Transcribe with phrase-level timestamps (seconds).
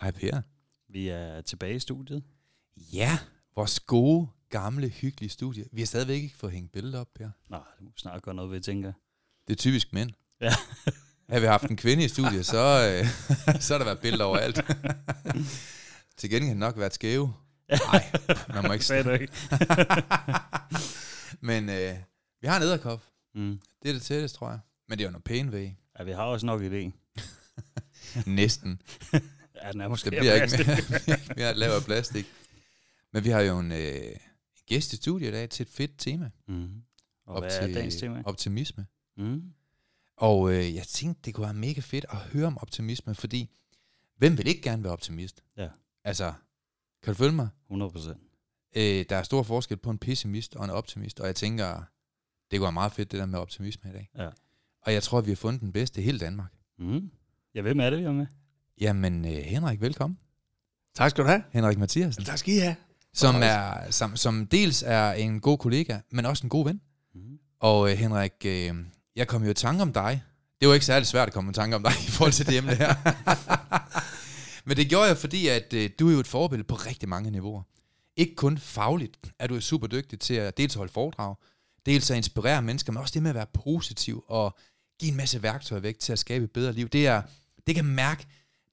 [0.00, 0.40] Hej Per.
[0.88, 2.22] Vi er tilbage i studiet.
[2.76, 3.18] Ja,
[3.56, 5.64] vores gode, gamle, hyggelige studie.
[5.72, 7.30] Vi har stadigvæk ikke fået hængt billedet op, Per.
[7.48, 8.92] Nå, det må snart gøre noget ved, tænker.
[9.46, 10.10] Det er typisk mænd.
[10.40, 10.52] Ja.
[11.28, 13.06] Havde vi haft en kvinde i studiet, så, øh,
[13.62, 14.60] så har der været billeder overalt.
[16.18, 17.34] Til gengæld nok været skæve.
[17.68, 18.12] Nej,
[18.48, 19.32] man må ikke du ikke?
[21.40, 21.96] Men øh,
[22.40, 23.02] vi har en æderkop.
[23.34, 23.60] Mm.
[23.82, 24.58] Det er det tætteste, tror jeg.
[24.88, 25.70] Men det er jo noget pæn ved.
[25.98, 26.90] Ja, vi har også nok idé.
[28.26, 28.82] Næsten.
[29.62, 31.06] Ja, den er måske Det bliver ikke plastik.
[31.08, 32.26] mere, mere lavet af plastik.
[33.12, 34.18] Men vi har jo en, øh, en
[34.66, 36.30] gæst i studiet i dag til et fedt tema.
[36.48, 36.82] Mm.
[37.26, 38.22] Og hvad er dagens tema?
[38.26, 38.86] optimisme.
[39.16, 39.42] Mm.
[40.16, 43.50] Og øh, jeg tænkte, det kunne være mega fedt at høre om optimisme, fordi
[44.16, 45.42] hvem vil ikke gerne være optimist?
[45.56, 45.68] Ja.
[46.04, 46.32] Altså,
[47.02, 47.48] kan du følge mig?
[47.66, 48.18] 100 procent.
[48.76, 51.82] Øh, der er stor forskel på en pessimist og en optimist, og jeg tænker,
[52.50, 54.10] det kunne være meget fedt, det der med optimisme i dag.
[54.18, 54.30] Ja.
[54.82, 56.52] Og jeg tror, vi har fundet den bedste i hele Danmark.
[56.78, 57.10] Mm.
[57.54, 58.26] Ja, hvem er det, vi har med?
[58.80, 60.18] Jamen, øh, Henrik, velkommen.
[60.96, 61.42] Tak skal du have.
[61.52, 62.76] Henrik Mathiasen, Tak skal I have.
[63.14, 66.80] som, er, som, som dels er en god kollega, men også en god ven.
[67.14, 67.38] Mm.
[67.60, 68.74] Og øh, Henrik, øh,
[69.16, 70.22] jeg kom jo i tanke om dig.
[70.60, 72.56] Det var ikke særlig svært at komme i tanke om dig i forhold til det
[72.56, 72.94] emne her.
[74.66, 77.30] Men det gjorde jeg, fordi at øh, du er jo et forbillede på rigtig mange
[77.30, 77.62] niveauer.
[78.16, 81.34] Ikke kun fagligt er du super dygtig til at dels holde foredrag,
[81.86, 84.56] dels at inspirere mennesker, men også det med at være positiv og
[85.00, 86.88] give en masse værktøjer væk til at skabe et bedre liv.
[86.88, 87.22] Det er,
[87.66, 88.26] det kan mærke,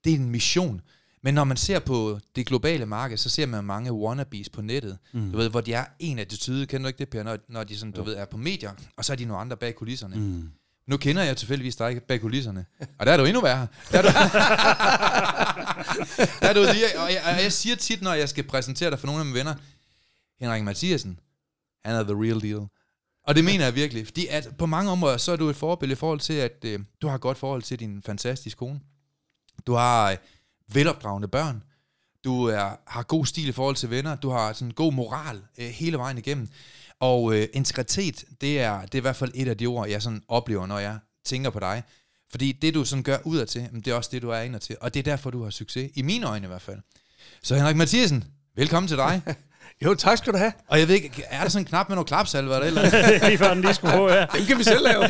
[0.06, 0.82] det er en mission.
[1.24, 4.98] Men når man ser på det globale marked, så ser man mange wannabes på nettet,
[5.14, 5.32] Mm.
[5.32, 7.78] du ved, hvor de er en attitude, kender du ikke det, Per, når, når de
[7.78, 8.06] sådan, du Jo.
[8.06, 10.16] ved, er på medier, og så er de nogle andre bag kulisserne.
[10.16, 10.50] Mm.
[10.88, 12.66] Nu kender jeg tilfældigvis dig bag kulisserne,
[13.00, 13.68] og der er du endnu værre.
[13.92, 14.08] Der er du,
[16.42, 19.00] der er du lige, og jeg, og jeg siger tit, når jeg skal præsentere dig
[19.00, 19.56] for nogle af mine venner,
[20.40, 21.20] Henrik Mathiasen,
[21.86, 22.68] han er the real deal.
[23.28, 25.98] Og det mener jeg virkelig, fordi at på mange områder, så er du et forbillede
[25.98, 28.80] i forhold til, at øh, du har et godt forhold til din fantastiske kone.
[29.68, 30.18] Du har øh,
[30.74, 31.64] velopdragende børn.
[32.24, 34.16] Du er, har god stil i forhold til venner.
[34.16, 36.48] Du har sådan god moral øh, hele vejen igennem.
[37.00, 40.02] Og øh, integritet, det er, det er i hvert fald et af de ord, jeg
[40.02, 41.84] sådan oplever, når jeg tænker på dig.
[42.32, 44.76] Fordi det, du sådan gør udadtil, jamen, det er også det, du er indad til.
[44.82, 45.92] Og det er derfor, du har succes.
[45.96, 46.80] I mine øjne i hvert fald.
[47.44, 48.24] Så Henrik Mathiasen,
[48.56, 49.22] velkommen til dig.
[49.86, 50.54] Jo, tak skal du have.
[50.68, 53.22] Og jeg ved ikke, er der sådan en knap med noget klapsalve eller eller andet?
[53.28, 54.26] Lige før den lige skulle på, ja.
[54.38, 55.04] Den kan vi selv lave.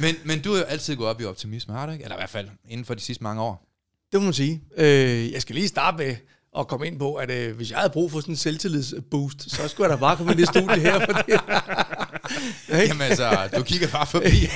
[0.00, 2.04] Men, men du har jo altid gået op i optimisme, har du ikke?
[2.04, 3.68] Eller i hvert fald inden for de sidste mange år.
[4.12, 4.62] det må man sige.
[4.76, 6.16] Øh, jeg skal lige starte med
[6.58, 9.68] at komme ind på, at øh, hvis jeg havde brug for sådan en selvtillidsboost, så
[9.68, 11.32] skulle jeg da bare komme ind i studie her, fordi
[12.88, 14.48] Jamen altså, du kigger bare forbi.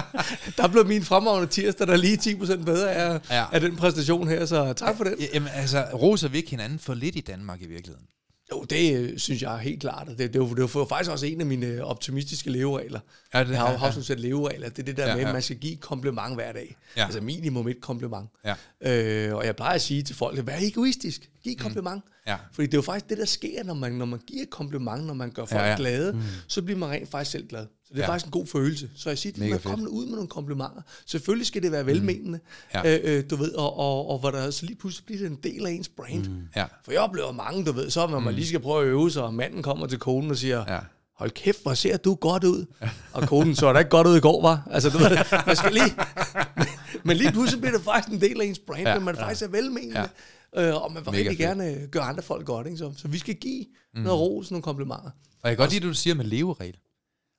[0.58, 3.44] der blev min fremragende tirsdag, der er lige 10% bedre af, ja.
[3.52, 5.14] af den præstation her, så tak for den.
[5.34, 8.06] Jamen altså, roser vi ikke hinanden for lidt i Danmark i virkeligheden?
[8.52, 10.08] Jo, det øh, synes jeg er helt klart.
[10.18, 13.00] Det, det, var, det var faktisk også en af mine øh, optimistiske leveregler.
[13.32, 14.68] Er det, Jeg har jo haft sådan set leveregler.
[14.68, 15.28] Det er det der Ja, ja, med, ja.
[15.28, 16.76] at man skal give et kompliment hver dag.
[16.96, 17.00] Ja.
[17.00, 17.04] Ja.
[17.04, 18.28] Altså minimum et kompliment.
[18.44, 18.54] Ja.
[19.28, 21.30] Øh, og jeg plejer at sige til folk, vær egoistisk.
[21.42, 22.02] Giv et kompliment.
[22.26, 22.36] Ja.
[22.52, 25.06] Fordi det er jo faktisk det, der sker, når man, når man giver et kompliment,
[25.06, 25.70] når man gør folk Ja, ja, ja.
[25.70, 25.76] ja.
[25.76, 26.20] glade, mm.
[26.48, 27.66] så bliver man rent faktisk selv glad.
[27.88, 28.06] Så det er Ja.
[28.06, 28.12] ja.
[28.12, 28.90] faktisk en god følelse.
[28.96, 29.70] Så jeg siger til Mega dem, fedt.
[29.74, 30.82] kom nu ud med nogle komplimenter.
[31.06, 32.40] Selvfølgelig skal det være velmenende,
[32.74, 32.98] Ja.
[32.98, 35.38] øh, øh, du ved, og, og, og hvor der så lige pludselig bliver det en
[35.42, 36.28] del af ens brand.
[36.28, 36.42] Mm.
[36.56, 36.64] Ja.
[36.84, 39.22] For jeg oplever mange, du ved, så når man lige skal prøve at øve sig,
[39.22, 40.78] og manden kommer til konen og siger, Ja.
[41.18, 42.66] hold kæft, hvor ser du godt ud.
[43.12, 44.68] Og konen så da ikke godt ud i går, var.
[44.70, 45.10] Altså, du ved,
[45.46, 45.94] man skal lige...
[47.04, 48.88] men lige pludselig bliver det faktisk en del af ens brand, Ja.
[48.90, 50.00] ja, men man faktisk er velmenende.
[50.56, 50.68] Ja.
[50.68, 51.58] Øh, og man vil Mega rigtig fedt.
[51.58, 52.66] gerne gøre andre folk godt.
[52.66, 52.78] Ikke?
[52.78, 53.64] Så, så vi skal give
[53.94, 54.00] mm.
[54.00, 55.10] noget ros, nogle komplimenter.
[55.42, 56.76] Og jeg kan godt lide, at du siger med leveregel.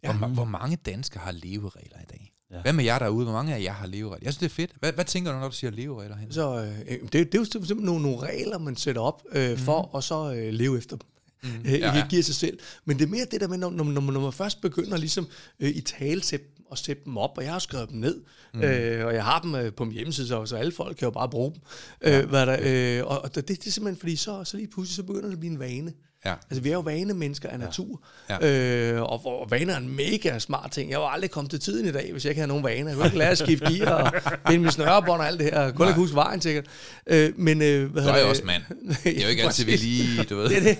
[0.03, 0.13] Ja.
[0.13, 2.33] Hvor, hvor mange danskere har leveregler i dag?
[2.51, 2.61] Ja.
[2.61, 3.23] Hvad med jer derude?
[3.25, 4.25] Hvor mange af jer har leveregler?
[4.27, 4.71] Jeg synes, det er fedt.
[4.79, 6.31] Hvad, hvad tænker du, når du siger leveregler hen?
[6.33, 6.55] Så
[6.89, 10.03] øh, det, det er jo simpelthen nogle, nogle regler, man sætter op øh, for at
[10.03, 11.07] så øh, leve efter dem.
[11.43, 11.49] Mm.
[11.65, 11.97] Øh, Ja, ja, ja.
[11.97, 12.07] ja.
[12.09, 12.59] giver sig selv.
[12.85, 14.97] Men det er mere det der med, når, når, når, man- når man først begynder
[14.97, 15.27] ligesom
[15.59, 18.21] øh, i talesæt og sætte dem op, og jeg har skrevet dem ned,
[18.53, 18.61] mm.
[18.61, 21.09] øh, og jeg har dem øh, på min hjemmeside, så, så alle folk kan jo
[21.11, 21.61] bare bruge dem.
[22.03, 22.21] Ja.
[22.21, 22.57] Øh, hvad der,
[23.01, 25.33] øh, og og det, det er simpelthen, fordi så, så lige pludselig, så begynder det
[25.33, 25.93] at blive en vane.
[26.25, 26.33] Ja.
[26.49, 28.93] Altså, vi er jo vanemennesker af natur, Ja.
[28.93, 30.91] Øh, og, og vaner er en mega smart ting.
[30.91, 32.87] Jeg var aldrig kommet til tiden i dag, hvis jeg ikke havde nogen vaner.
[32.89, 34.11] Jeg kunne ikke lære at skifte gear og
[34.47, 35.71] binde min snørebånd og alt det her.
[35.73, 35.87] Nej.
[35.87, 36.65] ikke huske vejen sikkert.
[37.07, 38.63] Øh, men, øh, hvad Du er jo også mand.
[39.03, 40.49] Det er jo ikke altid, vi lige, du ved.
[40.49, 40.77] Det er det.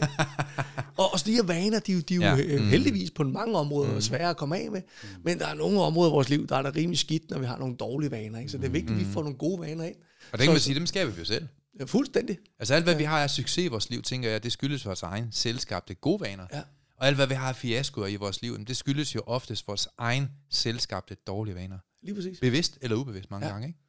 [0.97, 2.35] Og også de her vaner, de, er jo- de er jo Ja.
[2.53, 2.59] ja.
[2.59, 2.68] mm.
[2.69, 4.01] heldigvis på mange områder mm.
[4.01, 4.81] svære at komme af med.
[5.24, 7.45] Men der er nogle områder i vores liv, der er der rimelig skidt, når vi
[7.45, 8.39] har nogle dårlige vaner.
[8.39, 8.51] Ikke?
[8.51, 9.95] Så det er vigtigt, at vi får nogle gode vaner ind.
[10.31, 11.47] Og det kan man sige, dem skaber vi jo selv.
[11.80, 12.38] Ja, fuldstændig.
[12.60, 15.04] Altså alt, hvad vi har af succes i vores liv, tænker jeg, det skyldes vores
[15.04, 16.46] egen selvskabte gode vaner.
[16.54, 16.62] Ja.
[16.98, 19.88] Og alt, hvad vi har af fiaskoer i vores liv, det skyldes jo oftest vores
[19.98, 21.78] egen selvskabte dårlige vaner.
[22.04, 22.40] Lige præcis.
[22.40, 23.52] Bevidst eller ubevidst mange Ja.
[23.54, 23.80] gange, ikke?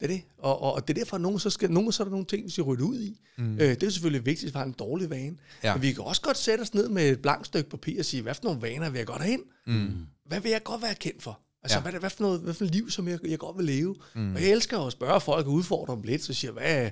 [0.00, 0.22] Det er det.
[0.38, 2.26] Og, og, og det er derfor, at nogen, så skal, nogen så er der nogle
[2.26, 3.20] ting, vi skal rydde ud i.
[3.38, 3.52] Mm.
[3.54, 5.36] Øh, det er selvfølgelig vigtigt, har en dårlig vane.
[5.62, 5.74] Ja.
[5.74, 8.22] Men vi kan også godt sætte os ned med et blankt stykke papir og sige,
[8.22, 9.42] hvad for nogle vaner vil jeg godt have ind?
[9.66, 10.06] Mm.
[10.26, 11.40] Hvad vil jeg godt være kendt for?
[11.62, 11.82] Altså, Ja.
[11.82, 13.94] hvad, hvad, for noget, hvad for et liv, som jeg, jeg godt vil leve?
[14.14, 14.34] Mm.
[14.34, 16.90] Og jeg elsker at spørge folk og udfordre dem lidt, så siger jeg, hvad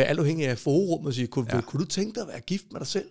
[0.00, 1.60] er alt afhængig af forum, og siger, kunne, ja.
[1.60, 3.08] kunne du tænke dig at være gift med dig selv?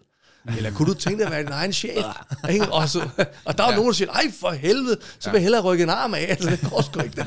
[0.57, 2.05] Eller kunne du tænke dig at være din egen chef?
[2.71, 3.09] Og, så,
[3.45, 3.75] og der er ja.
[3.75, 6.25] nogen, der siger, ej for helvede, så vil jeg hellere rykke en arm af.
[6.29, 7.25] Altså, det går sgu ikke, det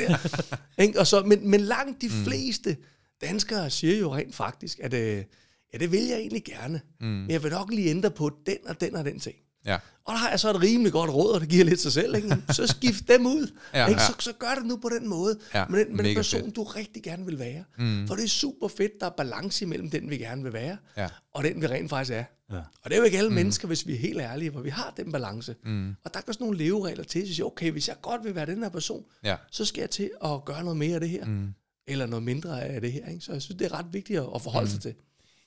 [0.78, 0.98] der.
[1.00, 2.76] Og så, men, men langt de fleste
[3.20, 5.24] danskere siger jo rent faktisk, at øh,
[5.72, 6.80] ja, det vil jeg egentlig gerne.
[7.00, 7.06] Mm.
[7.06, 9.36] Men jeg vil nok lige ændre på den og den og den ting.
[9.64, 9.78] Ja.
[10.04, 12.14] Og der har jeg så et rimelig godt råd, og det giver lidt sig selv.
[12.14, 12.36] Ikke?
[12.52, 13.52] Så skift dem ud.
[13.74, 14.00] Ja, ikke?
[14.00, 15.38] Så, så gør det nu på den måde.
[15.54, 16.56] Ja, med den, med den person, fedt.
[16.56, 17.64] du rigtig gerne vil være.
[17.78, 18.06] Mm.
[18.08, 21.08] For det er super fedt, der er balance imellem den, vi gerne vil være, Ja.
[21.34, 22.24] og den, vi rent faktisk er.
[22.52, 22.56] Ja.
[22.56, 23.34] Og det er jo ikke alle mm.
[23.34, 25.56] mennesker, hvis vi er helt ærlige, hvor vi har den balance.
[25.64, 25.88] Mm.
[26.04, 28.46] Og der er sådan nogle leveregler til, så siger, okay, hvis jeg godt vil være
[28.46, 29.36] den her person, Ja.
[29.50, 31.24] så skal jeg til at gøre noget mere af det her.
[31.24, 31.54] Mm.
[31.88, 33.08] Eller noget mindre af det her.
[33.08, 33.20] Ikke?
[33.20, 34.70] Så jeg synes, det er ret vigtigt at at forholde mm.
[34.70, 34.94] sig til.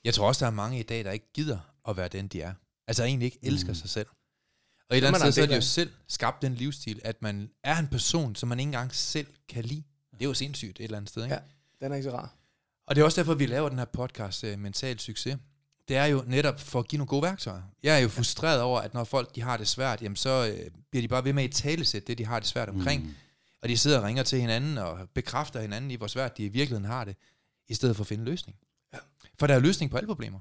[0.04, 1.58] Jeg tror også, der er mange i dag, der ikke gider
[1.90, 2.54] at være den, de er.
[2.88, 3.76] Altså egentlig ikke elsker mm.
[3.76, 4.08] sig selv.
[4.90, 7.22] Og et eller andet sted, så er del de jo selv skabt den livsstil, at
[7.22, 9.84] man er en person, som man ikke engang selv kan lide.
[10.14, 11.36] Det er jo sindssygt et eller andet sted, ikke?
[11.36, 11.42] Ja,
[11.82, 12.36] den er ikke så rar.
[12.88, 15.38] Og det er også derfor, vi laver den her podcast, uh, Mental Succes.
[15.88, 17.62] Det er jo netop for at give nogle gode værktøjer.
[17.84, 20.72] Jeg er jo frustreret over, at når folk de har det svært, jamen så øh,
[20.92, 23.04] bliver de bare ved med at talesætte det, de har det svært omkring.
[23.04, 23.16] Mm.
[23.62, 26.48] Og de sidder og ringer til hinanden og bekræfter hinanden i, hvor svært de i
[26.48, 27.16] virkeligheden har det,
[27.68, 28.58] i stedet for at finde en løsning.
[28.94, 28.98] Ja.
[29.40, 30.40] For der er løsning på alle problemer.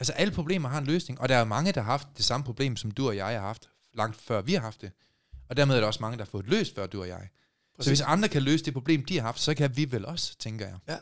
[0.00, 2.44] Altså alle problemer har en løsning, og der er mange, der har haft det samme
[2.44, 4.90] problem, som du og jeg har haft, langt før vi har haft det.
[5.48, 7.28] Og dermed er der også mange, der har fået løst før du og jeg.
[7.76, 7.84] Præcis.
[7.84, 10.38] Så hvis andre kan løse det problem, de har haft, så kan vi vel også,
[10.38, 10.76] tænker jeg.
[10.88, 10.96] Ja.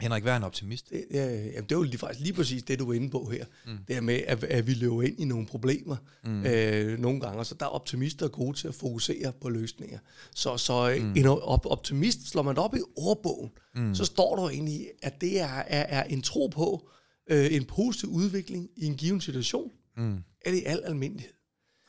[0.00, 0.90] Henrik, vær en optimist.
[0.90, 3.30] Det, ja, jamen, det er jo lige, faktisk lige præcis det, du er inde på
[3.30, 3.44] her.
[3.66, 3.78] Mm.
[3.88, 6.46] Det er med, at, at vi løber ind i nogle problemer mm.
[6.46, 7.44] øh, nogle gange.
[7.44, 9.98] Så der er optimister gode til at fokusere på løsninger.
[10.34, 11.12] Så, så mm.
[11.16, 13.94] en op, optimist, slår man op i ordbogen, mm.
[13.94, 16.88] så står der egentlig, at det er, er, er en tro på
[17.30, 20.16] øh, en positiv udvikling i en given situation, Mm.
[20.42, 21.32] eller i al almindelighed.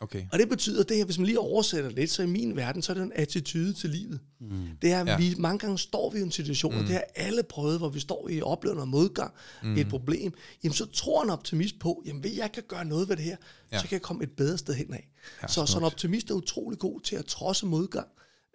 [0.01, 0.25] Okay.
[0.31, 2.91] Og det betyder det her, hvis man lige oversætter lidt, så i min verden, så
[2.91, 4.19] er det en attitude til livet.
[4.39, 4.67] Mm.
[4.81, 5.17] Det er, Ja.
[5.17, 6.79] vi, mange gange står vi i en situation, mm.
[6.79, 9.77] og det har alle prøvet, hvor vi står i oplever noget modgang, mm.
[9.77, 10.33] et problem.
[10.63, 13.35] Jamen så tror en optimist på, jamen ved jeg kan gøre noget ved det her,
[13.71, 13.77] Ja.
[13.79, 15.09] så kan jeg komme et bedre sted hen af.
[15.41, 18.07] Ja, så, så en optimist er utrolig god til at trodse modgang,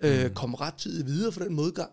[0.02, 1.90] øh, komme ret tidigt videre for den modgang,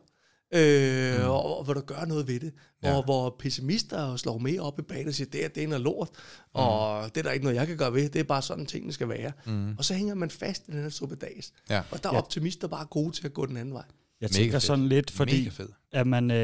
[0.51, 1.29] øh, mm.
[1.29, 2.53] og, og hvor der gør noget ved det.
[2.83, 2.95] Ja.
[2.95, 5.83] Og hvor pessimister slår mere op i banen og siger, det er, det er noget
[5.83, 6.09] lort,
[6.53, 8.93] og det er der ikke noget, jeg kan gøre ved, det er bare sådan, tingene
[8.93, 9.31] skal være.
[9.45, 9.75] Mm.
[9.77, 11.53] Og så hænger man fast i den her suppedags.
[11.69, 11.81] Ja.
[11.91, 13.83] Og der er optimister bare gode til at gå den anden vej.
[14.21, 15.51] Jeg Mega tænker sådan lidt, fordi
[15.91, 16.37] at man, øh,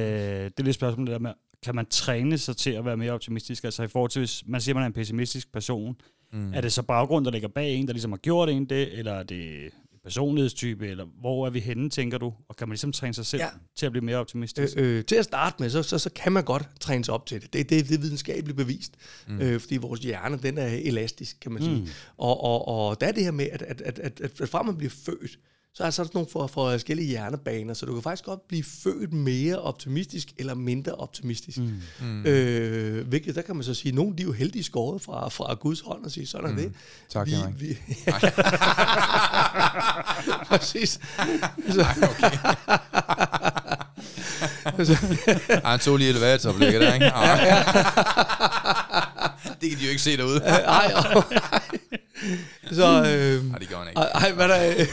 [0.43, 1.31] det er lidt spørgsmål det der med,
[1.63, 3.63] kan man træne sig til at være mere optimistisk?
[3.63, 5.95] Altså i forhold til, hvis man siger, man er en pessimistisk person,
[6.33, 6.53] mm.
[6.53, 9.13] er det så baggrund, der ligger bag en, der ligesom har gjort en det, eller
[9.13, 9.71] er det
[10.05, 12.33] personlighedstype, eller hvor er vi henne, tænker du?
[12.49, 13.49] Og kan man ligesom træne sig selv ja.
[13.75, 14.77] Til at blive mere optimistisk?
[14.77, 17.25] Øh, øh, til at starte med, så, så, så kan man godt træne sig op
[17.25, 17.53] til det.
[17.53, 18.93] Det, det, det er videnskabeligt bevist,
[19.27, 19.41] mm.
[19.41, 21.79] øh, fordi vores hjerne, den er elastisk, kan man sige.
[21.79, 21.87] Mm.
[22.17, 24.61] Og, og, og der er det her med, at, at, at, at, at, at fra
[24.61, 25.39] man bliver født,
[25.77, 28.63] så er der sådan nogle for, for forskellige hjernebaner, så du kan faktisk godt blive
[28.63, 31.57] født mere optimistisk eller mindre optimistisk.
[31.57, 31.81] Mm.
[32.01, 32.25] Mm.
[32.25, 35.53] Øh, hvilket, der kan man så sige, nogle de er jo heldige skåret fra, fra
[35.53, 36.57] Guds hånd og sige, sådan er Mm.
[36.57, 36.71] det.
[37.09, 37.61] Tak, vi, Henrik.
[37.61, 37.77] vi,
[40.49, 40.99] Præcis.
[41.69, 41.81] Så,
[45.49, 47.05] Ej, han tog lige elevatorblikket der, ikke?
[49.45, 50.41] Ja, det kan de jo ikke se derude.
[50.43, 51.23] Ej, åh,
[52.71, 53.99] så, øh, Nej, det gør han ikke.
[54.01, 54.85] ej, hvad der,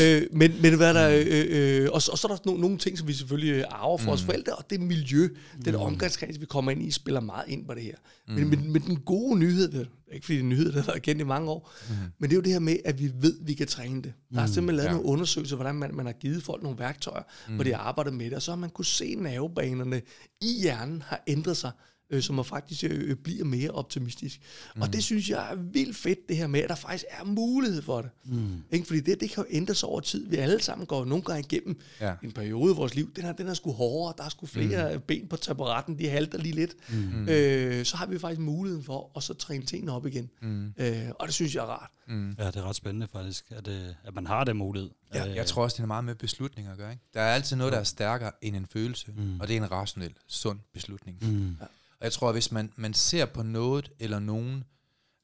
[0.00, 2.78] øh, men, men hvad der, øh, øh, og, så, og så er der nogle, nogle
[2.78, 5.28] ting, som vi selvfølgelig arver for os forældre, og det miljø,
[5.64, 7.94] den omgangskreds, vi kommer ind i, spiller meget ind på det her.
[8.28, 11.02] Men, men, men den gode nyhed, ikke fordi det er en nyhed, der har været
[11.02, 11.72] kendt i mange år,
[12.18, 14.12] men det er jo det her med, at vi ved, at vi kan træne det.
[14.34, 14.92] Der er simpelthen lavet Ja.
[14.92, 17.22] nogle undersøgelser, hvordan man, man har givet folk nogle værktøjer,
[17.54, 20.02] hvor de har arbejdet med det, og så har man kunne se nervebanerne
[20.40, 21.70] i hjernen har ændret sig,
[22.10, 24.40] øh, så man faktisk øh, bliver mere optimistisk.
[24.76, 24.82] Mm.
[24.82, 27.82] Og det synes jeg er vildt fedt, det her med, at der faktisk er mulighed
[27.82, 28.10] for det.
[28.24, 28.62] Mm.
[28.72, 28.86] Ikke?
[28.86, 30.26] Fordi det, det kan jo ændre sig over tid.
[30.28, 32.14] Vi alle sammen går nogle gange igennem Ja.
[32.22, 33.12] en periode i vores liv.
[33.16, 35.00] Den er, den er sgu hårdere, der er sgu flere mm.
[35.06, 36.74] ben på taburetten, de halter lige lidt.
[36.90, 37.28] Mm.
[37.28, 40.30] Øh, så har vi faktisk muligheden for at så træne tingene op igen.
[40.42, 40.66] Mm.
[40.78, 41.90] Øh, og det synes jeg er rart.
[42.38, 44.90] Ja, det er ret spændende faktisk, at, øh, at man har den mulighed.
[45.14, 46.90] Ja, Øh, Jeg tror også, det er meget med beslutninger at gøre.
[46.90, 47.02] Ikke?
[47.14, 49.40] Der er altid noget, der er stærkere end en følelse, mm.
[49.40, 51.18] og det er en rationel, sund beslutning.
[51.22, 51.56] Mm.
[52.00, 54.64] Og jeg tror, at hvis man, man ser på noget eller nogen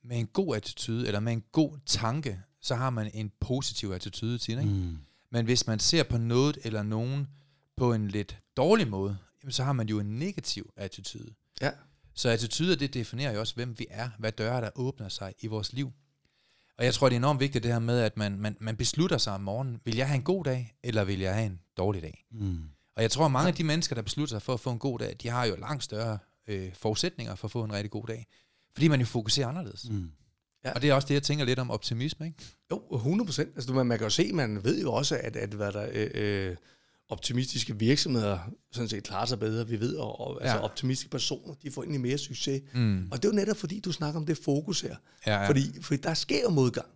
[0.05, 4.39] med en god attitude, eller med en god tanke, så har man en positiv attitude
[4.39, 4.63] til det.
[4.63, 4.75] Ikke?
[4.75, 4.99] Mm.
[5.31, 7.29] Men hvis man ser på noget eller nogen
[7.77, 11.35] på en lidt dårlig måde, jamen, så har man jo en negativ attitude.
[11.61, 11.71] Ja.
[12.15, 15.47] Så attituder, det definerer jo også, hvem vi er, hvad døre, der åbner sig i
[15.47, 15.93] vores liv.
[16.79, 19.19] Og jeg tror, det er enormt vigtigt det her med, at man, man, man beslutter
[19.19, 22.03] sig om morgenen, vil jeg have en god dag, eller vil jeg have en dårlig
[22.03, 22.25] dag?
[22.31, 22.63] Mm.
[22.97, 24.99] Og jeg tror, mange af de mennesker, der beslutter sig for at få en god
[24.99, 28.27] dag, de har jo langt større øh, forudsætninger for at få en rigtig god dag.
[28.75, 29.91] Fordi man jo fokuserer anderledes.
[29.91, 30.11] Mm.
[30.65, 30.73] Ja.
[30.73, 32.39] Og det er også det, jeg tænker lidt om optimisme, ikke?
[32.71, 33.49] Jo, 100 procent.
[33.57, 36.11] Altså, man, man kan jo se, man ved jo også, at, at hvad der, øh,
[36.51, 36.57] øh,
[37.09, 38.39] optimistiske virksomheder
[38.73, 39.69] sådan set klarer sig bedre.
[39.69, 40.63] Vi ved, og, og altså, Ja.
[40.65, 42.63] optimistiske personer, de får egentlig mere succes.
[42.75, 43.09] Mm.
[43.13, 44.97] Og det er jo netop fordi, du snakker om det fokus her.
[45.27, 45.49] Ja, ja.
[45.49, 46.87] Fordi, fordi der sker jo modgang.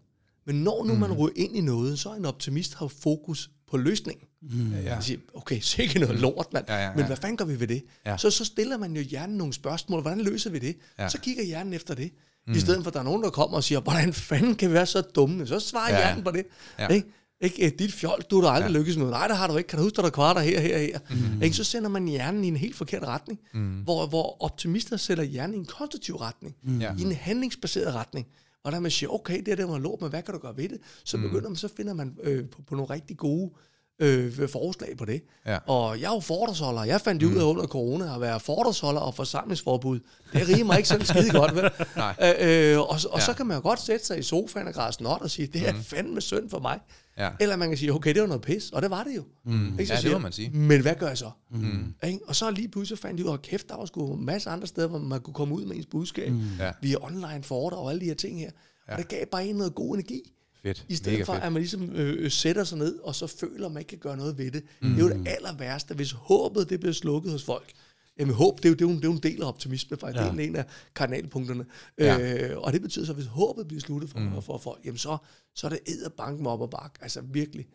[0.48, 1.00] Men når nu mm.
[1.00, 4.26] man ryger ind i noget, så er en optimist har fokus på løsningen.
[4.42, 4.72] Mm.
[4.72, 4.80] Ja.
[4.94, 5.00] Ja.
[5.00, 6.64] Siger, okay, sikkert noget lort, mand.
[6.68, 6.94] Ja, ja, ja.
[6.96, 7.84] Men hvad fanden gør vi ved det?
[8.06, 8.16] Ja.
[8.16, 10.00] Så, så stiller man jo hjernen nogle spørgsmål.
[10.02, 10.76] Hvordan løser vi det?
[10.98, 11.08] Ja.
[11.08, 12.12] Så kigger hjernen efter det.
[12.46, 12.52] Mm.
[12.54, 14.74] I stedet for, at der er nogen, der kommer og siger, hvordan fanden kan vi
[14.74, 15.46] være så dumme?
[15.46, 16.46] Så svarer Ja, hjernen på det.
[16.78, 16.88] Ja.
[16.88, 17.08] Ikke?
[17.40, 18.78] Ikke, eh, dit fjol, du har da aldrig Ja.
[18.78, 19.10] lykkes med.
[19.10, 19.68] Nej, det har du ikke.
[19.68, 20.98] Kan du huske, at der er kvarter her, her, her?
[21.10, 21.42] Mm.
[21.42, 21.56] Ikke?
[21.56, 23.40] Så sender man hjernen i en helt forkert retning.
[23.54, 23.80] Mm.
[23.80, 26.54] Hvor, hvor optimister sætter hjernen i en konstruktiv retning.
[26.62, 26.80] Mm.
[26.80, 28.26] I en handlingsbaseret retning.
[28.68, 30.56] Og der man siger, okay, det er det, man lort, men hvad kan du gøre
[30.56, 30.78] ved det?
[31.04, 31.22] Så Mm.
[31.22, 33.50] begynder man, så finder man øh, på, på nogle rigtig gode
[33.98, 35.22] øh, forslag på det.
[35.46, 35.58] Ja.
[35.66, 36.84] Og jeg er jo fordragsholder.
[36.84, 37.32] Jeg fandt mm.
[37.32, 40.00] ud af under corona at være fordragsholder og forsamlingsforbud.
[40.32, 41.70] Det rimer ikke sådan skide godt, vel?
[41.96, 42.14] Nej.
[42.40, 43.20] Øh, øh, og, og Ja.
[43.24, 45.68] så kan man jo godt sætte sig i sofaen og græde snot og sige, det
[45.68, 45.82] er mm.
[45.82, 46.80] fandme synd for mig.
[47.18, 47.30] Ja.
[47.40, 49.24] Eller man kan sige, okay, det var noget pis, og det var det jo.
[49.44, 49.66] Mm.
[49.72, 50.50] Ikke, så Ja, det siger må jeg, man sige.
[50.50, 51.30] Men hvad gør jeg så?
[51.50, 51.94] Mm.
[52.06, 52.18] Ikke?
[52.26, 54.66] Og så lige pludselig fandt de ud af, kæft, der var sgu en masse andre
[54.66, 56.32] steder, hvor man kunne komme ud med ens budskab.
[56.32, 56.40] Mm.
[56.58, 56.72] Ja.
[56.82, 58.50] Via online foredrag og alle de her ting her.
[58.88, 58.92] Ja.
[58.92, 60.20] Og det gav bare en noget god energi.
[60.62, 60.84] Fedt.
[60.88, 61.44] I stedet Mega for, fedt.
[61.44, 63.98] at man ligesom øh, øh, sætter sig ned, og så føler, at man ikke kan
[63.98, 64.62] gøre noget ved det.
[64.82, 64.88] Mm.
[64.88, 67.72] Det er jo det aller værste, hvis håbet det bliver slukket hos folk.
[68.18, 69.48] Jamen håb, det er jo, det er jo, en, det er jo en del af
[69.48, 70.22] optimisme, faktisk.
[70.22, 70.30] Ja.
[70.30, 71.66] Det er en af kardinalpunkterne.
[71.98, 72.48] Ja.
[72.50, 74.42] Øh, og det betyder så, at hvis håbet bliver sluttet for, mm.
[74.42, 75.16] for folk, jamen så,
[75.54, 76.98] så er det edderbanken op og bak.
[77.00, 77.66] Altså virkelig.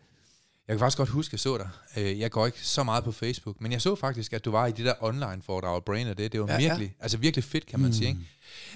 [0.68, 1.68] Jeg kan faktisk godt huske, at jeg så dig.
[1.96, 4.66] Øh, Jeg går ikke så meget på Facebook, men jeg så faktisk, at du var
[4.66, 6.32] i det der online foredrag, Brain og det.
[6.32, 6.68] Det var Ja, ja, ja.
[6.68, 7.92] virkelig, altså virkelig fedt, kan man mm.
[7.92, 8.08] sige.
[8.08, 8.20] Ikke?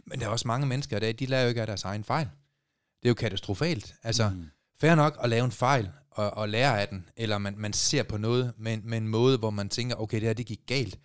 [0.07, 2.05] Men der er også mange mennesker i dag, de lærer jo ikke af deres egen
[2.05, 2.27] fejl.
[3.03, 3.95] Det er jo katastrofalt.
[4.03, 4.45] Altså, mm.
[4.81, 8.03] fair nok at lave en fejl og, og lære af den, eller man, man ser
[8.03, 10.99] på noget med, med en måde, hvor man tænker, okay, det her det gik galt.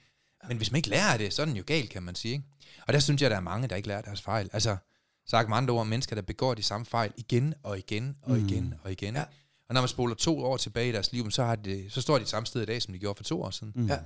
[0.47, 2.33] Men hvis man ikke lærer af det, så er den jo galt, kan man sige.
[2.33, 2.45] Ikke?
[2.88, 4.50] Og der synes jeg, der er mange, der ikke lærer deres fejl.
[4.53, 4.77] Altså,
[5.27, 8.73] sagt med andre ord, mennesker, der begår de samme fejl igen og igen og igen
[8.83, 9.15] og igen.
[9.15, 9.23] Ja.
[9.69, 12.17] Og når man spoler to år tilbage i deres liv, så, har det, så står
[12.19, 13.73] de samme sted i dag, som de gjorde for to år siden.
[13.75, 13.88] Mm.
[13.88, 13.97] Ja.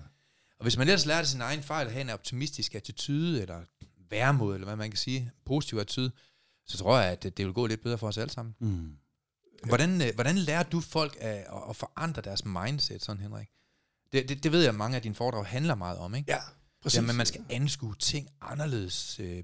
[0.59, 3.61] Og hvis man ellers lærer sin egen fejl at have en optimistisk attitude, eller
[4.09, 6.11] værmod, eller hvad man kan sige, positiv attitude,
[6.65, 8.55] så tror jeg, at det, det vil gå lidt bedre for os alle sammen.
[8.59, 8.91] Mm.
[9.65, 13.47] Hvordan, øh, hvordan lærer du folk at, at, at forandre deres mindset, sådan Henrik?
[14.13, 16.31] Det, det, det ved jeg, at mange af dine foredrag handler meget om, ikke?
[16.31, 16.37] Ja,
[16.83, 16.97] præcis.
[16.97, 19.41] Jamen, man skal anskue ting anderledes øh, ja.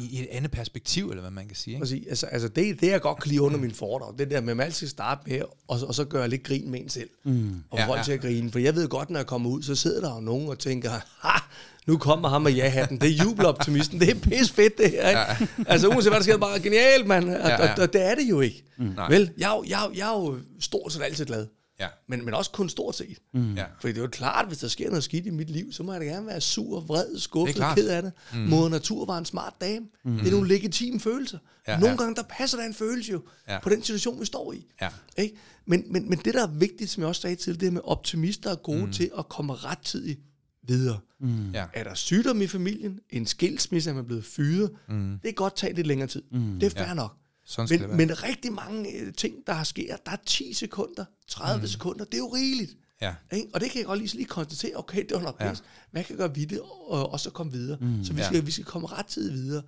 [0.00, 1.74] i, i et andet perspektiv, eller hvad man kan sige.
[1.74, 1.82] Ikke?
[1.82, 2.06] Præcis.
[2.08, 4.56] Altså, altså det, det, jeg godt kan lide under min foredrag, det der med, at
[4.56, 7.10] man altid starte med, og, så- og så gøre lidt grin med en selv.
[7.24, 7.62] Mm.
[7.70, 8.02] Og Ja, folk ja.
[8.04, 8.52] til at grine.
[8.52, 10.90] For jeg ved godt, når jeg kommer ud, så sidder der jo nogen og tænker,
[11.18, 11.38] ha,
[11.86, 13.00] nu kommer ham med ja-hatten.
[13.00, 14.00] Det er jubeloptimisten.
[14.00, 15.08] Det er pis fedt, det her.
[15.08, 15.20] Ikke?
[15.20, 15.36] Ja.
[15.66, 17.24] Altså, uanset hvad der sker, er det bare genialt, mand.
[17.24, 17.72] Og, Ja, ja, ja.
[17.74, 18.64] Og, og, det er det jo ikke.
[18.78, 18.92] Mm.
[19.08, 21.46] Vel, jeg, jeg, jeg er jo stort set altid glad.
[21.80, 21.88] Ja.
[22.08, 23.18] Men, men også kun stort set.
[23.34, 23.54] Mm.
[23.54, 23.64] Ja.
[23.80, 25.92] Fordi det er jo klart, hvis der sker noget skidt i mit liv, så må
[25.92, 28.12] jeg da gerne være sur, vred, skuffet, ked af det.
[28.32, 28.38] Mm.
[28.38, 29.86] Moder Natur var en smart dame.
[30.04, 30.18] Mm.
[30.18, 31.38] Det er nogle legitime følelser.
[31.68, 31.96] Ja, Nogle ja.
[31.96, 33.58] gange, der passer der en følelse jo Ja.
[33.62, 34.66] på den situation, vi står i.
[34.82, 34.88] Ja.
[35.16, 35.36] Ikke?
[35.66, 37.80] Men, men, men det, der er vigtigt, som jeg også sagde til, det er med
[37.84, 38.92] optimister er gode mm.
[38.92, 40.20] til at komme rettidigt
[40.68, 40.98] videre.
[41.20, 41.50] Mm.
[41.50, 41.64] Ja.
[41.74, 45.10] Er der sygdom i familien, en skilsmisse, er man blevet fyret, mm.
[45.12, 46.22] det kan godt tage lidt længere tid.
[46.32, 46.58] Mm.
[46.60, 46.94] Det er fair ja.
[46.94, 47.16] nok.
[47.50, 48.06] Sådan skal det Men, være.
[48.06, 51.66] men rigtig mange øh, ting, der har sker, der er 10 sekunder, 30 mm.
[51.66, 52.76] sekunder, det er jo rigeligt.
[53.00, 53.14] Ja.
[53.32, 53.48] Ikke?
[53.54, 55.50] Og det kan jeg godt lige, lige konstatere, okay, det var nok Ja.
[55.50, 55.62] pis.
[55.90, 57.78] Hvad kan jeg gøre ved det, og, og så komme videre.
[57.80, 58.26] Mm, så vi ja.
[58.26, 59.62] skal, vi skal komme ret tid videre.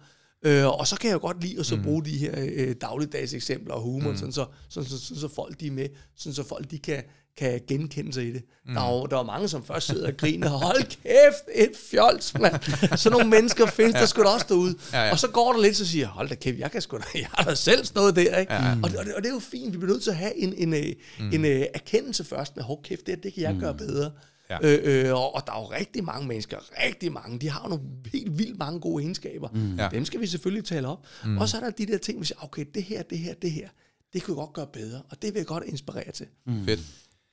[0.44, 3.34] Øh, og så kan jeg jo godt lide at så bruge de her øh, dagligdags
[3.34, 4.16] eksempler og humor, mm.
[4.16, 7.02] sådan, så, sådan, så, sådan, så folk de er med, sådan så folk de kan,
[7.36, 8.42] kan genkende sig i det.
[8.66, 8.74] Mm.
[8.74, 12.34] Der, er jo, der er mange, som først sidder og griner, hold kæft, et fjols,
[12.38, 12.54] mand.
[12.96, 14.00] Sådan nogle mennesker findes ja.
[14.00, 14.74] der sgu da også derude.
[14.92, 15.10] Ja, ja.
[15.10, 17.28] Og så går der lidt, så siger hold da kæft, jeg, kan sgu da, jeg
[17.32, 18.38] har da selv stået der.
[18.38, 18.54] Ikke?
[18.54, 18.76] Ja.
[18.82, 20.36] Og, det, og, det, og det er jo fint, vi bliver nødt til at have
[20.36, 21.32] en, en, mm.
[21.32, 24.10] en øh, erkendelse først med, hold kæft, det, det kan jeg gøre bedre.
[24.52, 24.58] Ja.
[24.62, 27.68] Øh, øh, og, og der er jo rigtig mange mennesker, rigtig mange, de har jo
[27.68, 29.48] nogle helt vildt mange gode egenskaber.
[29.54, 29.76] Mm.
[29.78, 29.88] Ja.
[29.88, 31.06] Dem skal vi selvfølgelig tale op.
[31.24, 31.38] Mm.
[31.38, 33.50] Og så er der de der ting, vi siger, okay, det her, det her, det
[33.52, 33.68] her,
[34.12, 36.26] det kunne godt gøre bedre, og det vil jeg godt inspirere til.
[36.46, 36.64] Mm.
[36.64, 36.80] Fedt.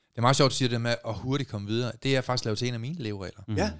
[0.10, 1.92] Det er meget sjovt, at du siger det med at hurtigt komme videre.
[2.04, 3.44] Det er jeg faktisk lavet til en af mine leveregler.
[3.48, 3.56] Mm.
[3.58, 3.72] Ja,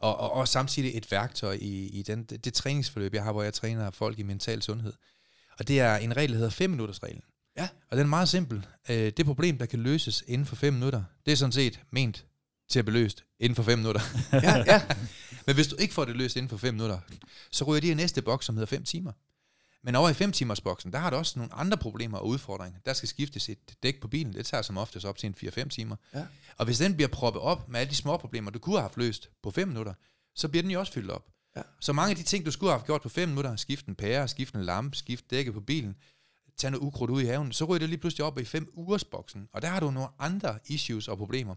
[0.00, 3.42] Og, og, og samtidig et værktøj i, i den, det, det træningsforløb, jeg har, hvor
[3.42, 4.92] jeg træner folk i mental sundhed.
[5.58, 7.22] Og det er en regel, der hedder 5 minutters reglen.
[7.56, 8.66] ja, Og den er meget simpel.
[8.88, 12.24] Øh, det problem, der kan løses inden for 5 minutter, det er sådan set ment
[12.68, 14.00] til at blive løst inden for 5 minutter.
[14.32, 14.82] ja, ja.
[15.46, 16.98] Men hvis du ikke får det løst inden for 5 minutter,
[17.50, 19.12] så ryger de i næste boks, som hedder 5 timer.
[19.82, 22.78] Men over i 5 timers boksen, der har du også nogle andre problemer og udfordringer.
[22.84, 24.32] Der skal skiftes et dæk på bilen.
[24.32, 25.96] Det tager som oftest op til en 4-5 timer.
[26.14, 26.24] Ja.
[26.56, 28.96] Og hvis den bliver proppet op med alle de små problemer, du kunne have haft
[28.96, 29.94] løst på 5 minutter,
[30.34, 31.26] så bliver den jo også fyldt op.
[31.56, 31.62] Ja.
[31.80, 34.28] Så mange af de ting, du skulle have gjort på 5 minutter, skift en pære,
[34.28, 35.96] skift en lampe, skift dækket på bilen,
[36.58, 39.04] tage noget ukrudt ud i haven, så ryger det lige pludselig op i 5 ugers
[39.04, 39.48] boksen.
[39.52, 41.54] Og der har du nogle andre issues og problemer.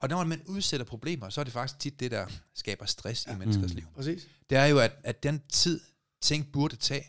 [0.00, 3.34] Og når man udsætter problemer, så er det faktisk tit det, der skaber stress ja.
[3.34, 4.26] i menneskers liv præcis.
[4.50, 5.80] det er jo, at, at den tid,
[6.22, 7.04] ting burde tage,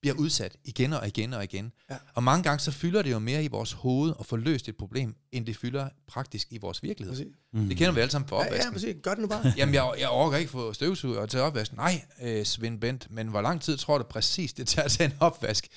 [0.00, 1.72] bliver udsat igen og igen og igen.
[1.90, 1.96] Ja.
[2.14, 4.76] Og mange gange så fylder det jo mere i vores hoved at få løst et
[4.76, 7.16] problem, end det fylder praktisk i vores virkelighed.
[7.16, 7.32] præcis.
[7.52, 7.68] Mm.
[7.68, 8.72] Det kender vi alle sammen for Ja, ja, opvasken.
[8.72, 8.96] præcis.
[9.02, 9.52] Gør det nu bare.
[9.56, 11.76] Jamen, jeg, jeg overgår ikke få støvsug og tage opvasken.
[11.76, 15.10] Nej, øh, Svend Bent, men hvor lang tid tror du præcis, det tager at tage
[15.10, 15.68] en opvask?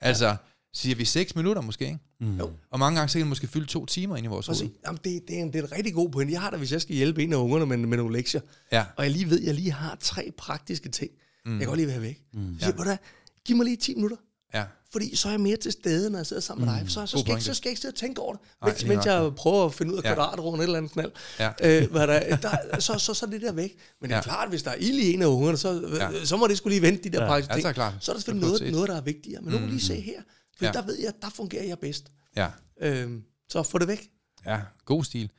[0.00, 0.36] Altså, ja.
[0.76, 1.98] Siger vi 6 minutter måske, ikke?
[2.20, 2.38] Mm.
[2.38, 2.50] Jo.
[2.70, 4.58] Og mange gange så kan det måske fylde to timer ind i vores hoved.
[4.58, 4.76] Præcis.
[4.86, 6.32] Jamen, det, det, er en, det er en rigtig god pointe.
[6.32, 8.40] Jeg har da, hvis jeg skal hjælpe en af ungerne med, med nogle lektier,
[8.72, 8.84] Ja.
[8.96, 11.10] og jeg lige ved, at jeg lige har tre praktiske ting,
[11.44, 11.52] mm.
[11.52, 12.20] jeg kan godt lige være væk.
[12.34, 12.56] Mm.
[12.60, 12.96] Så siger ja.
[13.44, 14.16] giv mig lige 10 minutter.
[14.54, 14.64] Ja.
[14.92, 16.84] Fordi så er jeg mere til stede, når jeg sidder sammen med dig.
[16.90, 18.82] Så, så, God skal, jeg, så skal jeg ikke sidde og tænke over det, mens,
[18.82, 20.14] lige mens jeg prøver at finde ud af Ja.
[20.14, 21.10] kvadratrunden et eller andet knald.
[21.38, 21.50] Ja.
[21.62, 23.74] Øh, hvad der, der, så, så, så er det der væk.
[24.00, 24.22] Men det er Ja.
[24.22, 26.24] klart, hvis der er ild i en af ungerne, så, Ja.
[26.24, 27.28] så må det skulle lige vente de der Ja.
[27.28, 27.62] praktiske Ja, ting.
[27.62, 27.94] så er det klart.
[28.00, 28.72] Så er der Så selvfølgelig noget, prioritet.
[28.74, 29.42] noget, der er vigtigere.
[29.42, 30.20] Men nu kan lige se her.
[30.56, 30.72] For Ja.
[30.72, 32.12] der ved jeg, der fungerer jeg bedst.
[32.36, 32.50] Ja.
[32.80, 34.10] Øh, så få det væk.
[34.46, 35.30] Ja, god stil.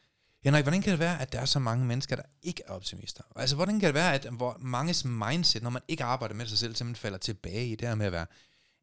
[0.44, 3.24] Henrik, hvordan kan det være, at der er så mange mennesker, der ikke er optimister?
[3.36, 6.58] Altså, hvordan kan det være, at hvor manges mindset, når man ikke arbejder med sig
[6.58, 8.26] selv, simpelthen falder tilbage i det her med at være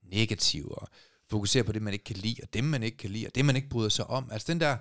[0.02, 0.88] negativ og
[1.30, 3.44] fokusere på det, man ikke kan lide, og dem, man ikke kan lide, og det,
[3.44, 4.28] man ikke bryder sig om.
[4.32, 4.76] Altså, den der,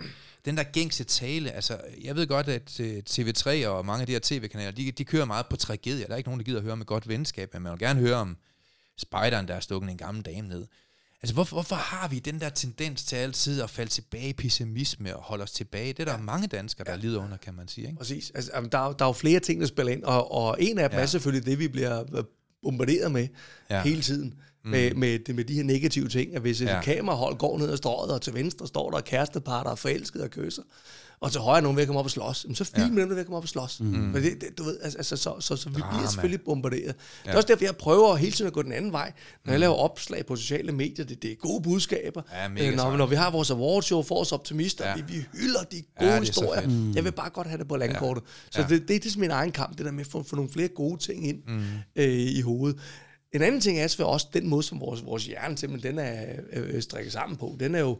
[0.45, 4.11] den der gængse tale, altså, jeg ved godt, at øh, TV3 og mange af de
[4.11, 6.05] her tv-kanaler, de, de kører meget på tragedier.
[6.07, 7.99] Der er ikke nogen, der gider at høre med godt venskab, men man vil gerne
[7.99, 8.37] høre om
[8.97, 10.67] spejderen, der er stukket en gammel dame ned.
[11.23, 15.15] Altså, hvorfor, hvorfor har vi den der tendens til altid at falde tilbage i pessimisme
[15.17, 15.87] og holde os tilbage?
[15.93, 16.17] Det er der ja.
[16.17, 17.87] mange danskere, der lider under, kan man sige.
[17.87, 17.97] Ikke?
[17.97, 18.31] Præcis.
[18.35, 20.89] Altså, der, er, der er jo flere ting, der spiller ind, og, og en af
[20.89, 20.97] dem Ja.
[20.97, 21.03] ja.
[21.03, 22.23] er selvfølgelig det, vi bliver øh,
[22.63, 23.27] bombarderet med
[23.69, 23.75] Ja.
[23.75, 23.83] ja.
[23.83, 24.33] hele tiden.
[24.65, 24.69] Mm.
[24.71, 26.75] Med, med, med de her negative ting, at hvis et Ja.
[26.75, 26.81] ja.
[26.81, 30.29] kamerahold går ned ad strøget, og til venstre står der kærestepar, der er forelsket og
[30.29, 30.61] kysser,
[31.23, 33.01] og til højre er nogen ved at komme op og slås, jamen, så film ja.
[33.01, 33.79] dem, der vil komme op og slås.
[33.79, 33.85] Mm.
[33.85, 35.97] Men det, det, du ved, altså, altså, så, så, så vi Drama.
[35.97, 36.83] bliver selvfølgelig bombarderet.
[36.85, 36.91] Ja.
[37.23, 39.11] Det er også derfor, jeg prøver hele tiden at gå den anden vej.
[39.45, 42.21] Når jeg laver opslag på sociale medier, det, det er gode budskaber.
[42.21, 42.27] Mm.
[42.41, 44.89] Ja, mega Øh, når, når vi har vores awardshow for os optimister, Ja.
[44.97, 45.03] ja.
[45.07, 46.67] vi, vi hylder de Ja, gode ja, er så historier.
[46.67, 46.91] Mm.
[46.93, 48.23] Jeg vil bare godt have det på landkortet.
[48.51, 48.67] Så Ja.
[48.67, 50.97] det, det, er min egen kamp, det der med at få, få nogle flere gode
[50.97, 51.63] ting ind mm.
[51.95, 52.79] øh, i hovedet.
[53.33, 56.23] En anden ting er selvfølgelig også den måde, som vores, vores hjerne simpelthen den er
[56.53, 57.55] øh, strikket sammen på.
[57.59, 57.97] Den er jo,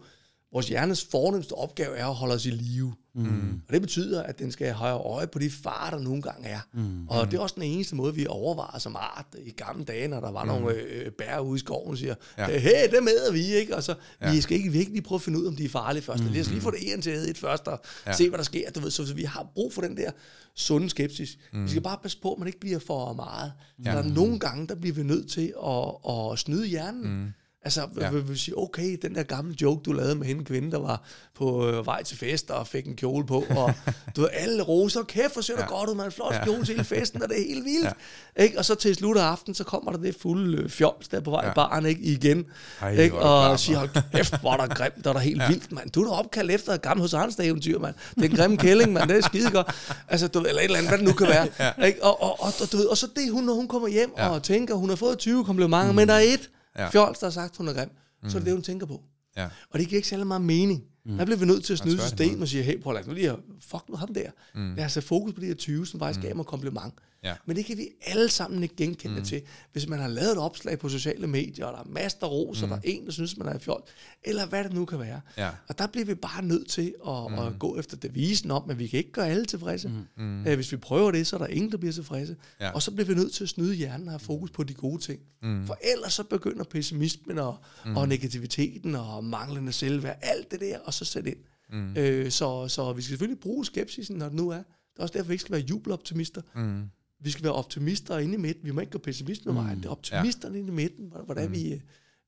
[0.54, 2.94] vores hjernes fornemmeste opgave er at holde os i live.
[3.16, 3.62] Mm.
[3.68, 6.60] Og det betyder, at den skal have øje på de farer, der nogle gange er.
[6.74, 7.08] Mm.
[7.08, 10.20] Og det er også den eneste måde, vi overvejer som art i gamle dage, når
[10.20, 10.50] der var mm.
[10.50, 12.58] nogle øh, bær ude i skoven, siger, Ja.
[12.60, 13.76] hey, det med vi, ikke?
[13.76, 14.32] Og så, Ja.
[14.32, 16.24] vi skal ikke virkelig prøve at finde ud om de er farlige først.
[16.24, 16.30] Mm.
[16.30, 18.12] Lad os lige få det ene til at et først, og Ja.
[18.12, 18.16] ja.
[18.18, 18.72] se, hvad der sker.
[18.72, 20.12] Du ved, så, så vi har brug for den der
[20.56, 21.38] sunde skepsis.
[21.54, 21.64] Mm.
[21.64, 23.54] Vi skal bare passe på, at man ikke bliver for meget.
[23.86, 23.92] Ja.
[23.92, 25.88] Der er nogle gange, der bliver vi nødt til at,
[26.32, 27.22] at snyde hjernen.
[27.24, 27.28] Mm.
[27.66, 28.10] Altså, Ja.
[28.10, 31.02] vil vi sige, okay, den der gamle joke, du lavede med hende kvinde, der var
[31.36, 33.74] på øh, vej til fest og fik en kjole på, og
[34.16, 35.68] du ved, alle roser, kæft, hvor ser du Ja.
[35.68, 36.44] godt ud, man flot Ja.
[36.44, 37.94] kjole til hele festen, og det er helt vildt.
[38.38, 38.44] Ja.
[38.44, 38.58] Ikke?
[38.58, 41.32] Og så til slut af aftenen, så kommer der det fulde øh, fjols der på
[41.32, 41.52] vej Ja.
[41.52, 42.02] i baren, ikke?
[42.02, 42.46] Igen.
[42.82, 43.04] Ej, ikke?
[43.16, 45.48] du klar, Og siger, hold kæft, hvor er der grimt, der er der helt Ja.
[45.48, 45.90] vildt, mand.
[45.92, 47.96] Du er da opkaldt efter et gammelt hos Arnst eventyr, mand.
[48.16, 49.10] Det er en grim kælling, mand.
[49.10, 49.68] Det er skide godt.
[50.08, 51.48] Altså, du ved, eller et eller andet, hvad det nu kan være.
[51.60, 51.86] Ja.
[51.86, 52.04] Ikke?
[52.04, 54.30] Og, og, og, og, du ved, og så det, hun, når hun kommer hjem ja.
[54.30, 55.96] og tænker, hun har fået 20 komplimenter, mm.
[55.96, 56.90] men der er et Ja.
[56.90, 57.90] fjols, der har sagt, hun er grim.
[58.28, 59.04] Så er det det, hun tænker på.
[59.38, 59.50] Ja.
[59.70, 60.84] Og det giver ikke særlig meget mening.
[61.06, 61.18] Mm.
[61.18, 63.14] Der bliver vi nødt til at snyde systemet og sige, hey, prøv at lad nu
[63.14, 64.30] lige fuck nu ham der.
[64.56, 64.76] Mm.
[64.76, 66.26] Lad os have fokus på de her 20, som faktisk mm.
[66.26, 66.94] gav mig kompliment.
[67.24, 67.36] Ja.
[67.46, 69.26] Men det kan vi alle sammen ikke genkende mm.
[69.26, 69.42] til.
[69.72, 72.62] Hvis man har lavet et opslag på sociale medier, og der er masser af ros,
[72.62, 72.64] mm.
[72.64, 73.84] og der er en, der synes, man er fjol,
[74.24, 75.22] eller hvad det nu kan være.
[75.38, 75.50] Ja.
[75.68, 77.40] Og der bliver vi bare nødt til at, mm.
[77.40, 79.92] at gå efter devisen om, at vi kan ikke gøre alle tilfredse.
[80.18, 80.24] Mm.
[80.24, 80.42] Mm.
[80.44, 82.36] Hvis vi prøver det, så er der ingen, der bliver tilfredse.
[82.60, 82.72] Ja.
[82.72, 85.02] Og så bliver vi nødt til at snyde hjernen og have fokus på de gode
[85.02, 85.20] ting.
[85.42, 85.68] Mm.
[85.68, 87.98] For ellers så begynder pessimismen og, mm.
[87.98, 91.40] og negativiteten og manglende selvværd, alt det der, og så sætte ind.
[91.70, 91.98] Mm.
[91.98, 94.58] Øh, så, så vi skal selvfølgelig bruge skepsisen, når det nu er.
[94.58, 96.42] Det er også derfor, vi ikke skal være jubeloptimister.
[96.56, 96.84] Mm.
[97.24, 98.66] Vi skal være optimister inde i midten.
[98.66, 99.78] Vi må ikke gå pessimisme vejen.
[99.78, 100.60] Det er optimisterne ja.
[100.60, 101.54] inde i midten, hvordan- mm.
[101.54, 101.82] vi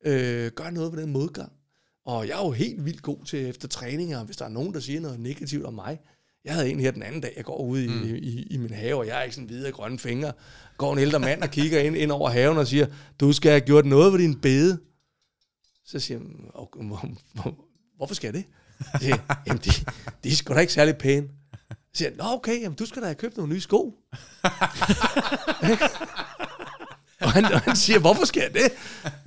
[0.06, 1.52] øh, gør noget ved den modgang.
[2.06, 4.80] Og jeg er jo helt vildt god til efter træninger, hvis der er nogen, der
[4.80, 6.00] siger noget negativt om mig,
[6.46, 8.04] Jeg havde en her den anden dag, jeg går ud i, mm.
[8.16, 10.34] i, i min have, og jeg er ikke sådan hvide grønne fingre.
[10.78, 12.88] Går en ældre mand og kigger ind, ind over haven og siger,
[13.20, 14.80] du skal have gjort noget ved din bede.
[15.86, 17.56] Så siger jeg, okay, hvor, hvor,
[17.98, 18.46] hvorfor skal jeg det?
[18.80, 19.70] Så siger jeg, jamen, de,
[20.24, 21.28] de er sgu da ikke særlig pæne.
[21.96, 23.80] Så siger jeg, nå okay, jamen, du skal da have købt nogle nye sko.
[27.22, 28.72] og, han, og han siger, hvorfor skal jeg det?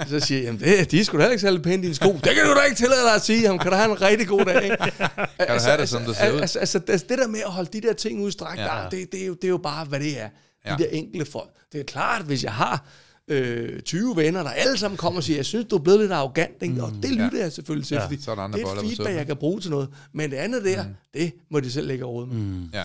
[0.09, 2.13] Så siger jeg, jamen, det, de er sgu da heller ikke særlig pæne, dine sko.
[2.13, 3.41] Det kan du da ikke tillade dig at sige.
[3.41, 4.65] Jamen, kan du have en rigtig god dag?
[4.65, 4.77] Ikke?
[4.77, 6.41] Kan du have det, som det ser ud?
[6.41, 8.65] Altså, altså, altså, det der med at holde de der ting udstrækt, ja.
[8.65, 10.29] der, det, det, er jo, det er jo bare, hvad det er.
[10.29, 10.77] De Ja.
[10.77, 11.51] der enkelte folk.
[11.73, 12.87] Det er klart, hvis jeg har
[13.29, 16.13] øh, 20 venner, der alle sammen kommer og siger, jeg synes, du er blevet lidt
[16.13, 16.85] arrogant, ikke?
[16.85, 18.05] og det lytter jeg selvfølgelig til, Ja.
[18.05, 19.89] fordi Så er der andre det er et feedback, jeg kan bruge til noget.
[20.13, 22.37] Men det andet der, det må de selv lægge råd med.
[22.37, 22.71] Mm.
[22.75, 22.85] Ja.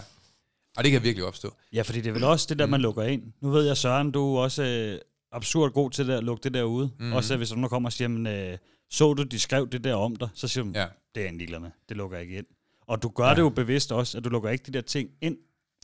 [0.77, 1.53] Og det kan virkelig opstå.
[1.73, 3.23] Ja, fordi det er vel også det der, man lukker ind.
[3.41, 4.99] Nu ved jeg, Søren, du er også øh,
[5.31, 6.89] absurd god til det at lukke det der ude.
[6.99, 7.13] Mm.
[7.13, 8.57] Også hvis nogen kommer og siger, men, øh,
[8.91, 10.81] så du, de skrev det der om dig, så siger du, ja.
[10.81, 10.87] Ja.
[11.15, 11.69] det er jeg ligeglad med.
[11.89, 12.45] Det lukker jeg ikke ind.
[12.87, 13.33] Og du gør ja.
[13.33, 15.37] det jo bevidst også, at du lukker ikke de der ting ind.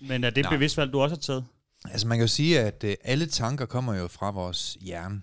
[0.08, 0.54] Men er det et Nej.
[0.54, 1.46] bevidst valg, du også har taget?
[1.86, 5.22] Altså man kan jo sige, at øh, alle tanker kommer jo fra vores hjerne,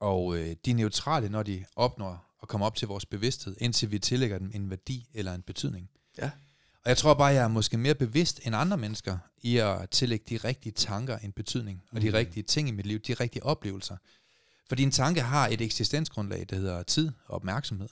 [0.00, 3.90] og øh, de er neutrale, når de opnår at komme op til vores bevidsthed, indtil
[3.90, 5.90] vi tillægger dem en værdi eller en betydning.
[6.18, 6.30] Ja.
[6.84, 10.24] Og jeg tror bare, jeg er måske mere bevidst end andre mennesker i at tillægge
[10.28, 13.96] de rigtige tanker en betydning, og de rigtige ting i mit liv, de rigtige oplevelser.
[14.68, 17.88] Fordi en tanke har et eksistensgrundlag, der hedder tid, opmærksomhed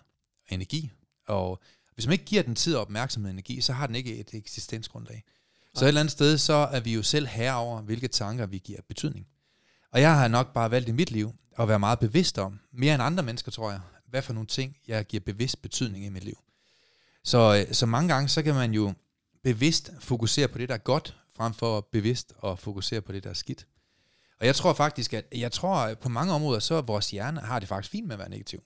[0.48, 0.90] og energi.
[1.26, 1.60] Og
[1.94, 5.24] hvis man ikke giver den tid, opmærksomhed og energi, så har den ikke et eksistensgrundlag.
[5.74, 8.58] Så et eller andet sted, så er vi jo selv herre over, hvilke tanker vi
[8.58, 9.26] giver betydning.
[9.92, 12.94] Og jeg har nok bare valgt i mit liv at være meget bevidst om, mere
[12.94, 16.24] end andre mennesker, tror jeg, hvad for nogle ting, jeg giver bevidst betydning i mit
[16.24, 16.38] liv.
[17.24, 18.94] Så, øh, så mange gange, så kan man jo
[19.42, 23.30] bevidst fokusere på det, der er godt, frem for bevidst at fokusere på det, der
[23.30, 23.66] er skidt.
[24.40, 27.40] Og jeg tror faktisk, at jeg tror at på mange områder, så er vores hjerne
[27.40, 28.62] har det faktisk fint med at være negativ.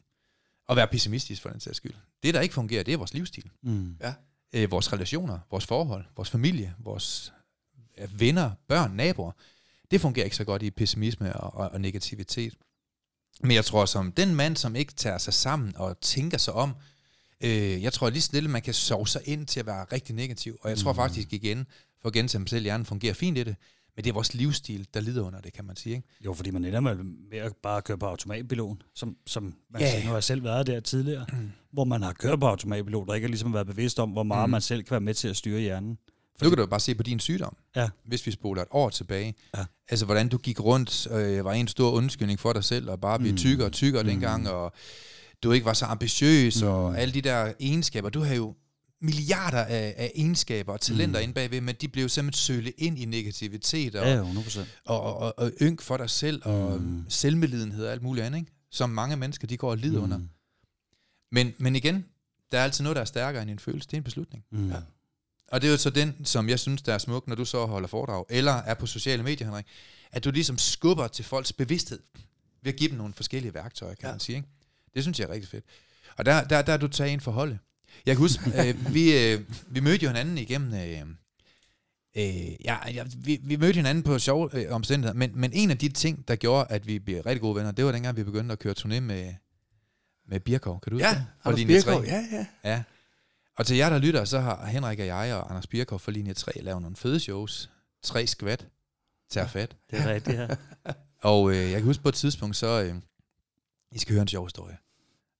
[0.69, 1.95] Og være pessimistisk for den sags skyld.
[2.23, 3.51] Det, der ikke fungerer, det er vores livsstil.
[3.63, 3.97] Mm.
[4.01, 4.15] Ja.
[4.53, 7.33] Øh, vores relationer, vores forhold, vores familie, vores
[7.99, 9.33] øh, venner, børn, naboer.
[9.91, 12.55] Det fungerer ikke så godt i pessimisme og, og, og negativitet.
[13.41, 16.75] Men jeg tror, som den mand, som ikke tager sig sammen og tænker sig om,
[17.41, 20.15] øh, jeg tror lige så stille, man kan sove sig ind til at være rigtig
[20.15, 20.59] negativ.
[20.61, 21.67] Og jeg tror faktisk igen,
[22.03, 23.57] for at gentage mig selv, hjernen fungerer fint i det,
[23.97, 25.97] men det er vores livsstil, der lider under det, kan man sige.
[25.97, 26.09] Ikke?
[26.25, 26.95] Jo, fordi man ender med,
[27.31, 29.87] med at bare køre på automatpilot, som, som man Ja.
[29.95, 30.03] yeah.
[30.05, 31.27] nu har jeg selv været der tidligere,
[31.73, 34.49] hvor man har kørt på automatpilot, og ikke har ligesom været bevidst om, hvor meget
[34.49, 34.51] mm.
[34.51, 35.99] man selv kan være med til at styre hjernen.
[36.43, 37.89] Nu kan du bare se på din sygdom, Ja.
[38.05, 39.35] hvis vi spoler et år tilbage.
[39.57, 39.65] Ja.
[39.89, 43.19] Altså, hvordan du gik rundt, øh, var en stor undskyldning for dig selv, og bare
[43.19, 43.37] blev mm.
[43.37, 44.09] tykkere og tykkere mm.
[44.09, 44.73] dengang, og
[45.43, 46.69] du ikke var så ambitiøs, mm.
[46.69, 48.09] og alle de der egenskaber.
[48.11, 48.55] Du har jo
[49.01, 51.23] milliarder af, af egenskaber og talenter mm.
[51.23, 54.61] inde bagved, men de blev simpelthen sølet ind i negativitet, og, Ja, jo, 100%.
[54.85, 57.05] og, og, og, og ynk for dig selv, og mm.
[57.09, 58.53] selvmedlidenhed og alt muligt andet, ikke?
[58.71, 60.05] som mange mennesker, de går og lider mm.
[60.05, 60.21] under.
[61.33, 62.05] Men, men igen,
[62.53, 63.87] der er altid noget, der er stærkere end en følelse.
[63.89, 64.45] Det er en beslutning.
[64.51, 64.71] Mm.
[64.71, 64.77] Ja.
[65.49, 67.67] Og det er jo så den, som jeg synes, der er smuk, når du så
[67.67, 69.67] holder foredrag, eller er på sociale medier, Henrik,
[70.13, 72.01] at du ligesom skubber til folks bevidsthed,
[72.63, 74.07] ved at give dem nogle forskellige værktøjer, kan.
[74.07, 74.13] Ja.
[74.13, 74.37] man sige.
[74.37, 74.49] Ikke?
[74.95, 75.65] Det synes jeg er rigtig fedt.
[76.17, 77.59] Og der, der, der er du taget ind for holdet.
[78.07, 80.75] Jeg kan huske, øh, vi, øh, vi mødte jo hinanden igennem...
[80.75, 81.01] Øh,
[82.17, 85.79] øh, ja, ja, vi, vi mødte hinanden på sjove øh, omstændigheder, men, men en af
[85.79, 88.53] de ting, der gjorde, at vi blev rigtig gode venner, det var dengang, vi begyndte
[88.53, 89.35] at køre turné med,
[90.29, 90.81] med Birkov.
[90.81, 91.27] Kan du huske Ja, det?
[91.45, 91.85] Anders.
[91.85, 92.47] Birkov, ja, ja.
[92.65, 92.83] Ja.
[93.59, 96.35] Og til jer, der lytter, så har Henrik og jeg og Anders Birkov fra linje
[96.35, 97.71] 3 lavet nogle fede shows.
[98.03, 98.67] Tre skvat.
[99.31, 99.77] Tager fat.
[99.91, 100.49] Det er rigtigt, ja.
[101.23, 102.83] Og øh, jeg kan huske på et tidspunkt, så...
[102.83, 102.95] Øh,
[103.93, 104.77] I skal høre en sjov historie.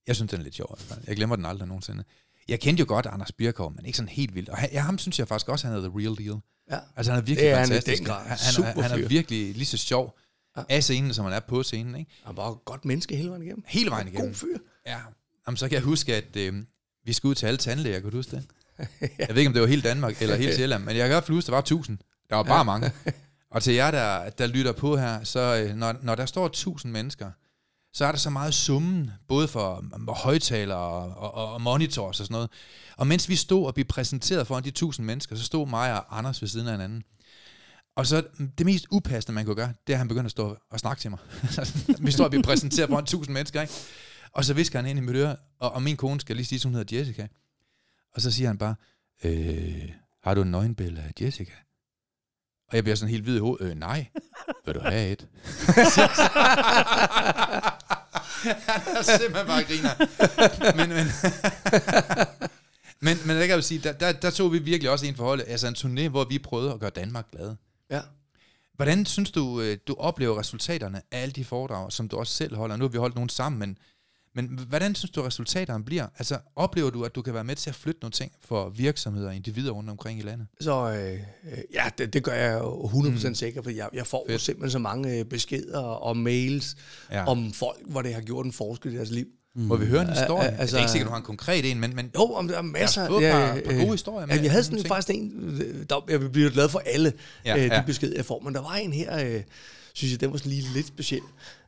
[0.07, 0.79] Jeg synes, den er lidt sjov.
[1.07, 2.03] Jeg glemmer den aldrig nogensinde.
[2.47, 4.49] Jeg kendte jo godt Anders Birkov, men ikke sådan helt vildt.
[4.49, 6.39] Og han, ja, ham synes jeg faktisk også, han er the real deal.
[6.71, 6.79] Ja.
[6.95, 8.03] Altså, han er virkelig Det er fantastisk.
[8.07, 10.17] Han, han, han, han er virkelig lige så sjov
[10.57, 10.63] Ja.
[10.69, 11.95] af scenen, som han er på scenen.
[11.95, 12.11] Ikke?
[12.25, 13.63] Han var et godt menneske hele vejen igennem.
[13.67, 14.27] Hele vejen igennem.
[14.27, 14.57] God fyr.
[14.87, 14.97] Ja,
[15.47, 16.53] Jamen, så kan jeg huske, at øh,
[17.05, 18.45] vi skulle ud til alle tandlæger, kunne du huske det?
[19.19, 21.13] Jeg ved ikke, om det var hele Danmark eller hele Sjælland, men jeg kan i
[21.13, 21.97] hvert fald huske, at der var tusind.
[22.29, 22.91] Der var bare mange.
[23.51, 26.91] Og til jer, der, der lytter på her, så øh, når, når der står tusind
[26.91, 27.31] mennesker,
[27.93, 32.25] så er der så meget summen, både for mm, højtalere og, og, og monitors og
[32.25, 32.49] sådan noget.
[32.97, 36.17] Og mens vi stod og blev præsenteret foran de tusind mennesker, så stod mig og
[36.17, 37.03] Anders ved siden af hinanden.
[37.95, 40.31] Og så mm, det mest upassende, man kunne gøre, det er, at han begyndte at
[40.31, 41.19] stå og snakke til mig.
[42.05, 43.73] vi står og bliver præsenteret foran tusind mennesker, ikke?
[44.31, 46.57] Og så visker han ind i mit øre, og, og min kone skal lige sige,
[46.57, 47.27] at hun hedder Jessica.
[48.15, 48.75] Og så siger han bare,
[49.23, 49.89] øh,
[50.23, 51.51] har du en nøgenbillede af Jessica?
[52.69, 53.65] Og jeg bliver sådan helt hvid i hovedet.
[53.65, 54.07] Øh, nej.
[54.65, 55.27] Vil du have et?
[58.67, 59.93] han er simpelthen bare griner.
[60.75, 61.07] Men, men,
[62.99, 65.15] men, men der kan jeg jo sige, der, der, der tog vi virkelig også en
[65.15, 67.57] forhold, altså en turné, hvor vi prøvede at gøre Danmark glade.
[67.91, 68.01] Ja.
[68.73, 72.55] Hvordan synes du, øh, du oplever resultaterne af alle de foredrag, som du også selv
[72.55, 72.75] holder?
[72.77, 73.77] Nu har vi holdt nogle sammen, men,
[74.37, 76.07] Men hvordan synes du, resultaterne bliver?
[76.17, 79.27] Altså, oplever du, at du kan være med til at flytte nogle ting for virksomheder
[79.27, 80.47] og individer rundt omkring i landet?
[80.59, 83.35] Så øh, øh ja, det, det gør jeg jo 100% mm.
[83.35, 84.41] sikker, for jeg, jeg får Fedt.
[84.41, 86.75] simpelthen så mange øh, beskeder og mails
[87.11, 87.27] ja.
[87.27, 89.25] om folk, hvor det har gjort en forskel i deres liv.
[89.55, 89.61] Mm.
[89.61, 90.59] Må vi høre en historie?
[90.59, 91.95] Altså, det er ikke sikkert, du har en konkret en, men...
[91.95, 93.01] men jo, om der er masser.
[93.01, 94.35] Jeg har fået et par, par gode historier med.
[94.35, 97.13] Ja, jeg havde sådan faktisk en, der, jeg bliver glad for alle
[97.45, 97.83] ja, øh, de ja.
[97.85, 99.41] beskeder, jeg får, men der var en her, øh,
[99.93, 101.21] synes jeg, den var sådan lige lidt speciel,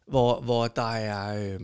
[0.08, 1.54] hvor, hvor der er...
[1.54, 1.60] Øh,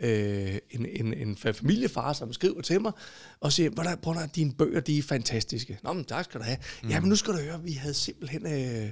[0.00, 2.92] øh, en, en, en familiefar, som skriver til mig,
[3.40, 5.78] og siger, hvordan, hvordan dine bøger, de er fantastiske.
[5.82, 6.58] Nå, men tak skal du have.
[6.82, 6.88] Mm.
[6.88, 8.90] Ja, men nu skal du høre, vi havde simpelthen, øh,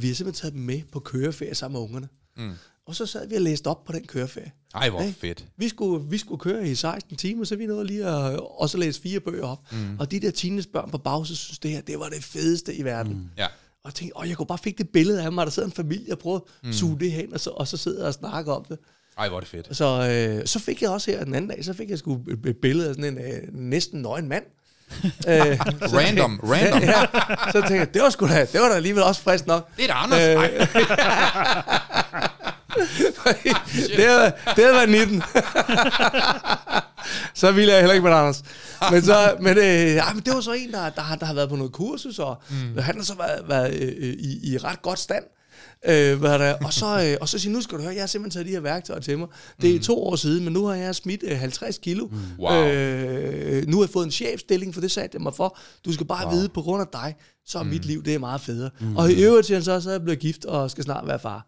[0.00, 2.08] vi har simpelthen taget dem med på køreferie sammen med ungerne.
[2.36, 2.52] Mm.
[2.86, 4.52] Og så sad vi og læste op på den køreferie.
[4.74, 5.46] Ej, hvor hey, fedt.
[5.56, 8.78] Vi skulle, vi skulle køre i 16 timer, så vi nåede lige at og så
[8.78, 9.72] læse fire bøger op.
[9.72, 9.98] Mm.
[9.98, 13.12] Og de der teenagebørn på bagse synes, det her, det var det fedeste i verden.
[13.12, 13.28] Mm.
[13.38, 13.46] Ja.
[13.84, 15.74] Og jeg tænkte, åh, jeg kunne bare fik det billede af mig, der sidder en
[15.74, 16.72] familie og prøver at mm.
[16.72, 18.78] suge det hen, og så, og så sidder og snakker om det.
[19.18, 19.76] Ej, hvor er det fedt.
[19.76, 22.56] Så, øh, så fik jeg også her den anden dag, så fik jeg sgu et
[22.62, 24.44] billede af sådan en øh, næsten nøgen mand.
[25.04, 26.82] øh, random, tænkte, random.
[26.92, 27.06] Ja,
[27.52, 29.68] så tænkte jeg, det var sgu da, det var da alligevel også frisk nok.
[29.76, 30.20] Det er da Anders.
[30.20, 30.36] Øh,
[33.96, 35.22] det, havde, det havde været 19.
[37.34, 38.42] så ville jeg heller ikke med Anders.
[38.90, 41.34] Men, så, men, øh, ja, men det var så en, der, der, har, der har
[41.34, 42.78] været på noget kursus, og mm.
[42.78, 45.24] han har så været, været øh, i, i ret godt stand.
[45.88, 48.06] Øh, hvad der, og, så, øh, og så siger nu skal du høre, jeg har
[48.06, 49.28] simpelthen taget de her værktøjer til mig.
[49.60, 49.80] Det er mm.
[49.82, 52.06] to år siden, men nu har jeg smidt øh, 50 kilo.
[52.06, 52.18] Mm.
[52.38, 52.66] Wow.
[52.66, 55.58] Øh, nu har jeg fået en chefstilling, for det sagde jeg mig for.
[55.84, 56.34] Du skal bare wow.
[56.34, 57.14] vide, på grund af dig,
[57.46, 57.68] så er mm.
[57.68, 58.70] mit liv det er meget federe.
[58.80, 58.96] Mm.
[58.96, 61.18] Og i øvrigt til han så, så er jeg blevet gift og skal snart være
[61.18, 61.46] far.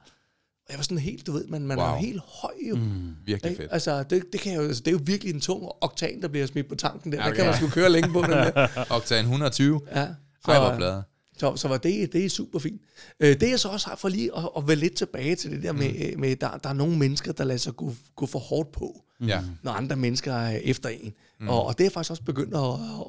[0.67, 1.87] Og jeg var sådan helt, du ved, man, man wow.
[1.87, 2.77] er jo helt høj jo.
[2.77, 3.73] Mm, virkelig fedt.
[3.73, 6.47] Altså, det, det, kan jo, altså, det er jo virkelig en tung oktan, der bliver
[6.47, 7.19] smidt på tanken der.
[7.19, 7.29] Okay.
[7.31, 8.69] Der kan man sgu køre længe på den der.
[8.97, 9.81] oktan 120?
[9.95, 10.07] Ja.
[10.45, 11.05] Så, Ej, hvor bladet.
[11.37, 12.83] Så, så var det, det er super fint.
[13.21, 15.63] Øh, det jeg så også har for lige at, at være lidt tilbage til det
[15.63, 16.21] der med, mm.
[16.21, 19.43] med der, der er nogle mennesker, der lader sig gå, gå for hårdt på, ja.
[19.63, 21.13] når andre mennesker er efter en.
[21.41, 21.49] Mm.
[21.49, 22.63] Og, og det er faktisk også begyndt at,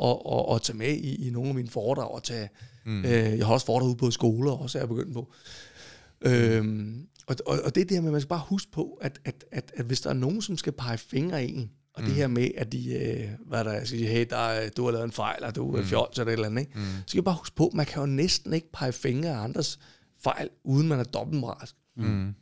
[0.03, 2.11] at, at, at tage med i, i nogle af mine foredrag.
[2.11, 2.49] Og tage,
[2.85, 3.05] mm.
[3.05, 5.33] øh, jeg har også foredrag ude på skoler, også er jeg begyndt på.
[6.21, 8.99] Øhm, og, og, og det er det her med, at man skal bare huske på,
[9.01, 12.01] at, at, at, at hvis der er nogen, som skal pege fingre i en, og
[12.01, 12.05] mm.
[12.05, 15.05] det her med, at de, øh, hvad der er, siger, hey, der, du har lavet
[15.05, 15.88] en fejl, eller du er mm.
[15.88, 16.71] fjols, eller et eller andet, ikke?
[16.75, 16.81] Mm.
[16.81, 19.79] så skal jeg bare huske på, man kan jo næsten ikke pege fingre af andres
[20.23, 21.75] fejl, uden man er dobbeltmoralsk.
[21.97, 22.36] Mm.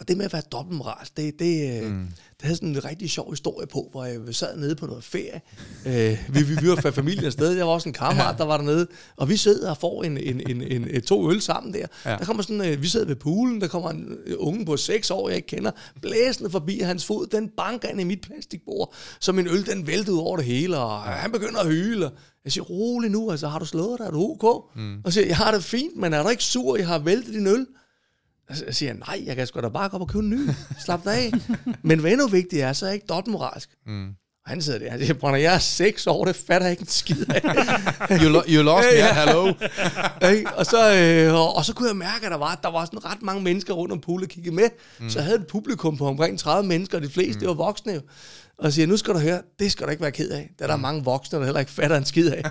[0.00, 2.06] Og det med at være dobbeltmoralsk, det, det, øh, mm.
[2.08, 5.40] det havde sådan en rigtig sjov historie på, hvor jeg sad nede på noget ferie.
[5.86, 8.56] Uh, vi, vi, vi var fra familien afsted, der var også en kammerat, der var
[8.56, 8.86] dernede,
[9.16, 11.86] og vi sidder og får en, en, en, en, en to øl sammen der.
[12.04, 12.10] Ja.
[12.10, 15.28] Der kommer sådan, uh, vi sidder ved poolen, der kommer en unge på seks år,
[15.28, 15.70] jeg ikke kender,
[16.02, 20.20] blæsende forbi hans fod, den banker ind i mit plastikbord, så min øl den væltede
[20.20, 22.10] over det hele, og han begynder at hyle.
[22.44, 24.64] Jeg siger, rolig nu, altså har du slået dig, er du ok?
[24.76, 25.00] Mm.
[25.04, 27.46] Og siger, jeg har det fint, men er du ikke sur, jeg har væltet din
[27.46, 27.66] øl?
[28.54, 30.50] Så siger jeg, nej, jeg kan sgu da bare gå op og købe en ny.
[30.84, 31.32] Slap dig af.
[31.88, 33.70] Men hvad endnu vigtigt er, så er jeg ikke dobbeltmoralsk.
[33.86, 34.08] Mm.
[34.44, 36.80] Og han sidder der, han siger, Brænder, jeg er seks år, det fatter jeg ikke
[36.80, 37.42] en skid af.
[38.22, 39.14] you, lo- you lost me, ja.
[39.14, 39.52] hello.
[40.58, 43.04] og, så, øh, og, og, så kunne jeg mærke, at der var, der var sådan
[43.04, 44.68] ret mange mennesker rundt om poolet kiggede med.
[45.00, 45.10] Mm.
[45.10, 47.38] Så jeg havde et publikum på omkring 30 mennesker, og de fleste, mm.
[47.40, 48.00] det var voksne jo.
[48.58, 50.50] Og jeg siger, nu skal du høre, det skal du ikke være ked af.
[50.58, 50.82] Der er der mm.
[50.82, 52.42] mange voksne, der heller ikke fatter en skid af.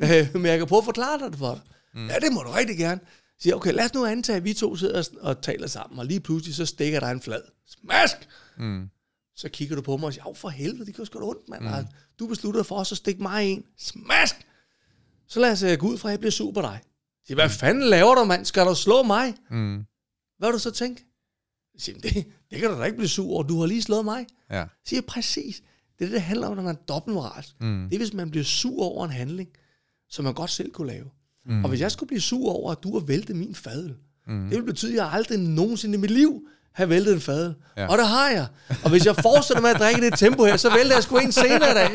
[0.00, 1.60] Øh, men jeg kan prøve at forklare dig det for dig.
[1.94, 2.08] Mm.
[2.08, 3.00] Ja, det må du rigtig gerne
[3.40, 6.20] siger, okay, lad os nu antage, at vi to sidder og taler sammen, og lige
[6.20, 7.42] pludselig så stikker der en flad.
[7.66, 8.16] Smask!
[8.58, 8.88] Mm.
[9.36, 11.64] Så kigger du på mig og siger, for helvede, det kan sgu da ondt, mand.
[11.64, 11.86] Mm.
[12.18, 13.64] Du beslutter for os at stikke mig en.
[13.78, 14.34] Smask!
[15.28, 16.80] Så lad os uh, gå ud fra, at jeg bliver sur på dig.
[17.26, 18.44] Siger, hvad fanden laver du, mand?
[18.44, 19.34] Skal du slå mig?
[19.50, 19.84] Mm.
[20.38, 21.04] Hvad vil du så tænke?
[21.78, 22.14] Siger, det,
[22.50, 23.42] det kan du da ikke blive sur over.
[23.42, 24.26] Du har lige slået mig.
[24.50, 24.64] Ja.
[24.86, 25.62] Siger, præcis.
[25.98, 27.60] Det er det, det handler om, når man er dobbeltmoralsk.
[27.60, 27.88] Mm.
[27.90, 29.48] Det er, hvis man bliver sur over en handling,
[30.08, 31.10] som man godt selv kunne lave.
[31.48, 31.64] Mm.
[31.64, 33.94] Og hvis jeg skulle blive sur over, at du har væltet min fadel,
[34.26, 34.48] mm.
[34.48, 37.54] det vil betyde, at jeg aldrig nogensinde i mit liv have væltet en fadel.
[37.76, 37.86] Ja.
[37.86, 38.46] Og det har jeg.
[38.84, 41.32] Og hvis jeg fortsætter med at drikke det tempo her, så vælter jeg sgu en
[41.32, 41.90] senere dag.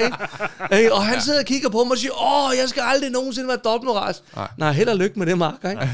[0.77, 0.93] Ikke?
[0.93, 3.57] Og han sidder og kigger på mig og siger, åh, jeg skal aldrig nogensinde være
[3.63, 4.23] dobbeltmoras.
[4.35, 4.47] Nej.
[4.57, 5.65] Nej, held og lykke med det, Mark.
[5.69, 5.89] Ikke?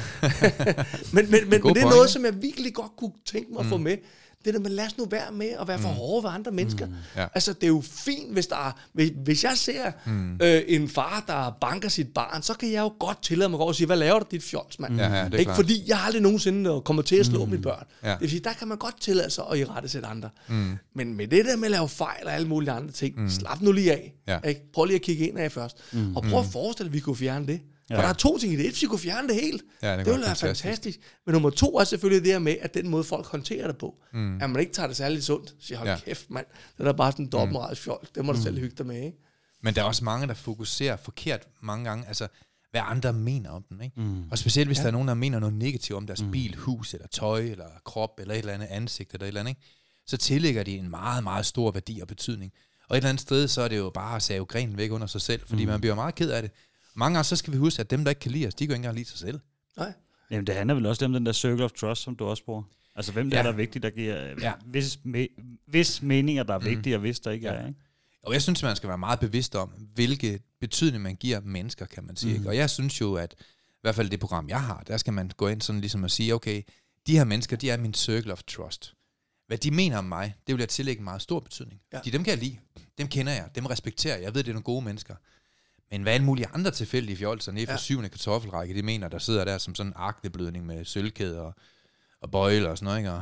[1.13, 3.65] men, men, men, men det er noget, som jeg virkelig godt kunne tænke mig at
[3.65, 3.83] få mm.
[3.83, 3.97] med
[4.45, 5.95] det der med, lad os nu være med at være for mm.
[5.95, 6.85] hårde ved andre mennesker.
[6.85, 6.93] Mm.
[7.15, 7.27] Ja.
[7.33, 10.39] Altså, det er jo fint, hvis der er, hvis, hvis jeg ser mm.
[10.41, 13.75] øh, en far, der banker sit barn, så kan jeg jo godt tillade mig at
[13.75, 14.93] sige, hvad laver du dit fjols, mand?
[14.93, 14.99] Mm.
[14.99, 15.55] Ja, ja, Ikke klart.
[15.55, 17.51] fordi, jeg har aldrig nogensinde kommer til at slå mm.
[17.51, 17.85] mine børn.
[18.03, 18.11] Ja.
[18.11, 20.29] Det vil sige, der kan man godt tillade sig at i rette sætte andre.
[20.47, 20.77] Mm.
[20.95, 23.29] Men med det der med at lave fejl og alle mulige andre ting, mm.
[23.29, 24.13] slap nu lige af.
[24.27, 24.39] Ja.
[24.47, 24.71] Ikke?
[24.73, 25.77] Prøv lige at kigge ind af først.
[25.93, 26.15] Mm.
[26.15, 27.61] Og prøv at forestille dig, at vi kunne fjerne det.
[27.89, 27.95] Ja.
[27.95, 28.65] For der er to ting i det.
[28.65, 29.63] Et, hvis vi kunne fjerne det helt.
[29.81, 30.63] Ja, det, det ville være fantastisk.
[30.63, 30.99] fantastisk.
[31.25, 33.95] Men nummer to er selvfølgelig det her med, at den måde, folk håndterer det på,
[34.13, 34.41] mm.
[34.41, 35.55] at man ikke tager det særligt sundt.
[35.59, 35.97] Siger, hold ja.
[36.05, 36.45] kæft, mand.
[36.77, 38.07] Det er bare sådan en dobbeltmoralsk fjol.
[38.15, 38.43] Det må du mm.
[38.43, 39.17] selv hygge dig med, ikke?
[39.63, 42.07] Men der er også mange, der fokuserer forkert mange gange.
[42.07, 42.27] Altså,
[42.71, 43.81] hvad andre mener om den.
[43.81, 44.01] Ikke?
[44.01, 44.23] Mm.
[44.31, 44.81] Og specielt hvis ja.
[44.81, 46.31] der er nogen, der mener noget negativt om deres mm.
[46.31, 49.51] bil, hus, eller tøj, eller krop, eller et eller andet ansigt, eller et eller andet.
[49.51, 49.61] Ikke?
[50.09, 52.51] så tillægger de en meget, meget stor værdi og betydning.
[52.89, 55.07] Og et eller andet sted, så er det jo bare at save grenen væk under
[55.07, 55.71] sig selv, fordi mm.
[55.71, 56.51] man bliver meget ked af det.
[56.99, 58.71] Mange gange, så skal vi huske, at dem, der ikke kan lide os, de kan
[58.71, 59.39] ikke engang lide sig selv.
[59.77, 59.93] Nej.
[60.31, 62.63] Jamen, det handler vel også om den der circle of trust, som du også bruger.
[62.95, 63.39] Altså, hvem det Ja.
[63.39, 64.33] er, der er vigtigt, der giver Ja.
[64.41, 64.53] ja.
[64.65, 65.27] vis, me,
[65.67, 67.53] vis meninger, der er vigtige, og hvis der ikke Ja.
[67.53, 67.67] er.
[67.67, 67.79] Ikke?
[68.23, 72.03] Og jeg synes, man skal være meget bevidst om, hvilke betydning man giver mennesker, kan
[72.03, 72.39] man sige.
[72.39, 72.45] Mm.
[72.47, 75.31] Og jeg synes jo, at i hvert fald det program, jeg har, der skal man
[75.37, 76.61] gå ind sådan ligesom og sige, okay,
[77.07, 78.93] de her mennesker, de er min circle of trust.
[79.47, 81.81] Hvad de mener om mig, det vil jeg tillægge en meget stor betydning.
[81.93, 81.99] Ja.
[82.05, 82.57] De, dem kan jeg lide.
[82.97, 83.49] Dem kender jeg.
[83.55, 84.23] Dem respekterer jeg.
[84.23, 85.15] Jeg ved, det er nogle gode mennesker.
[85.91, 87.77] Men hvad alle mulige andre tilfældige fjolser nede fra Ja.
[87.77, 91.53] syvende kartoffelrække, de mener, der sidder der som sådan en akneblødning med sølvkæde og,
[92.21, 93.11] og bøjle og sådan noget, ikke?
[93.11, 93.21] Og,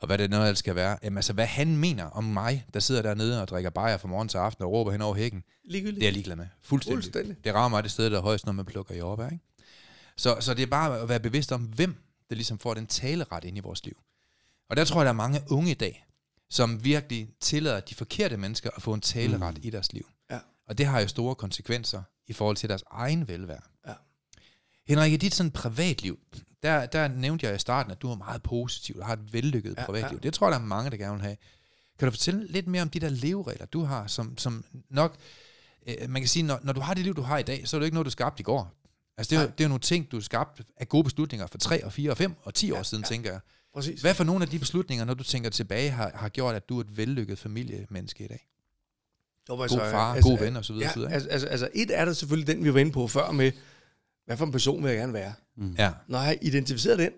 [0.00, 0.98] og hvad det noget ellers skal være.
[1.02, 4.28] Jamen altså, hvad han mener om mig, der sidder dernede og drikker bajer fra morgen
[4.28, 5.96] til aften og råber hen over hækken, Ligegyldigt.
[6.00, 6.46] det er jeg ligeglad med.
[6.62, 7.04] Fuldstændig.
[7.04, 7.36] Fuldstændig.
[7.44, 9.28] Det rammer mig det sted, der er højst, når man plukker jordbær.
[9.28, 9.44] Ikke?
[10.16, 11.96] Så, så det er bare at være bevidst om, hvem
[12.28, 13.96] der ligesom får den taleret ind i vores liv.
[14.70, 16.06] Og der tror jeg, der er mange unge i dag,
[16.50, 19.60] som virkelig tillader de forkerte mennesker at få en taleret mm.
[19.62, 20.06] i deres liv.
[20.68, 23.60] Og det har jo store konsekvenser i forhold til deres egen velvære.
[23.86, 23.92] Ja.
[24.86, 26.18] Henrik, i dit sådan privatliv,
[26.62, 29.74] der, der nævnte jeg i starten, at du er meget positiv, og har et vellykket
[29.78, 30.18] Ja, privatliv.
[30.22, 30.26] ja.
[30.26, 31.36] Det tror jeg, der er mange, der gerne vil have.
[31.98, 35.16] Kan du fortælle lidt mere om de der leveregler, du har, som, som nok,
[35.88, 37.76] øh, man kan sige, når, når du har det liv, du har i dag, så
[37.76, 38.72] er det ikke noget, du skabte i går.
[39.16, 41.58] Altså, det er, jo, det er jo nogle ting, du skabte af gode beslutninger for
[41.58, 43.08] 3 og 4 og 5 og 10 år Ja, siden, ja.
[43.08, 43.40] tænker jeg.
[43.74, 44.00] Præcis.
[44.00, 46.76] Hvad for nogle af de beslutninger, når du tænker tilbage, har, har gjort, at du
[46.78, 48.46] er et vellykket familiemenneske i dag?
[49.48, 52.04] Jo, God far, god ven og så videre, Ja, videre, altså, altså, altså, et er
[52.04, 53.52] der selvfølgelig den, vi var inde på før med,
[54.26, 55.32] hvad for en person vil jeg gerne være?
[55.78, 57.10] Ja, Når jeg har identificeret den,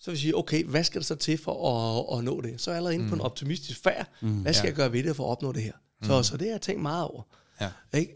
[0.00, 1.70] så vil jeg sige, okay, hvad skal der så til for
[2.12, 2.60] at, at nå det?
[2.60, 3.08] Så er jeg allerede inde mm.
[3.10, 4.06] på en optimistisk færd.
[4.20, 4.28] Mm.
[4.42, 4.70] Hvad skal Ja.
[4.70, 5.72] jeg gøre ved det for at opnå det her?
[6.02, 7.22] Så, så det har jeg tænkt meget over.
[7.60, 8.12] ja, Ikke?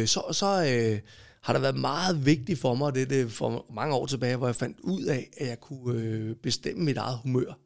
[0.00, 1.00] Øh, så så øh,
[1.42, 4.56] har der været meget vigtigt for mig, det det for mange år tilbage, hvor jeg
[4.56, 7.58] fandt ud af, at jeg kunne øh, bestemme mit eget humør.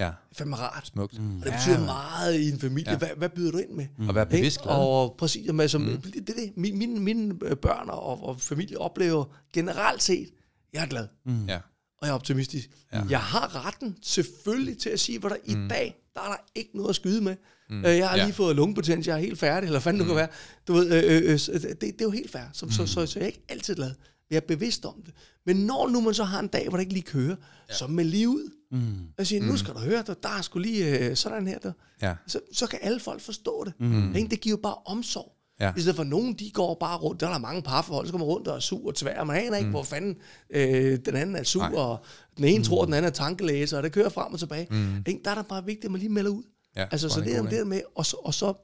[0.00, 0.86] Ja, Det er fandme rart.
[0.86, 1.18] smukt.
[1.20, 1.38] Mm.
[1.38, 2.90] Og det betyder meget i en familie.
[2.90, 2.98] Ja.
[2.98, 3.86] Hvad, hvad byder du ind med?
[4.08, 4.74] Og være bevidst glad.
[4.74, 6.00] Og præcis, jamen, altså, mm.
[6.02, 6.52] det, det, det.
[6.56, 10.30] Mine, mine, mine øh, børn og, og familie oplever generelt set,
[10.72, 11.44] jeg er glad, Mm.
[11.46, 11.56] Ja,
[12.00, 12.70] og jeg er optimistisk.
[12.92, 13.02] Ja.
[13.10, 15.64] Jeg har retten selvfølgelig til at sige, hvor der mm.
[15.66, 17.36] i dag, der er der ikke noget at skyde med.
[17.70, 17.84] Mm.
[17.84, 18.32] Jeg har lige Ja.
[18.32, 20.08] fået lungebetændelse, jeg er helt færdig, eller fanden mm.
[20.08, 20.28] det kan være.
[20.68, 22.72] Du ved, øh, øh, så det, det er jo helt fair, så, mm.
[22.72, 23.90] så, så, så jeg er ikke altid glad.
[24.34, 25.14] Jeg er bevidst om det.
[25.46, 27.36] Men når nu man så har en dag, hvor det ikke lige kører,
[27.68, 27.74] ja.
[27.74, 28.50] så meld lige ud.
[28.70, 28.94] Mm.
[29.18, 31.58] Jeg siger, nu skal du høre, der, der er sgu lige øh, sådan her.
[31.58, 31.72] Der.
[32.02, 33.72] ja, Så, så kan alle folk forstå det.
[33.78, 34.28] Mm.
[34.30, 35.32] Det giver jo bare omsorg.
[35.60, 35.72] Ja.
[35.76, 38.26] I stedet for nogen, de går bare rundt, der er der mange parforhold, så kommer
[38.26, 40.16] rundt og er sur og tvær, man aner ikke, hvor fanden
[40.50, 41.74] øh, den anden er sur, Nej.
[41.74, 42.04] og
[42.36, 42.64] den ene mm.
[42.64, 44.66] tror, den anden er tankelæser, og det kører frem og tilbage.
[44.70, 45.04] Mm.
[45.24, 46.42] Der er det bare vigtigt, at man lige melder ud.
[46.76, 46.86] ja.
[46.90, 48.54] altså, så det er det der med, og så, og så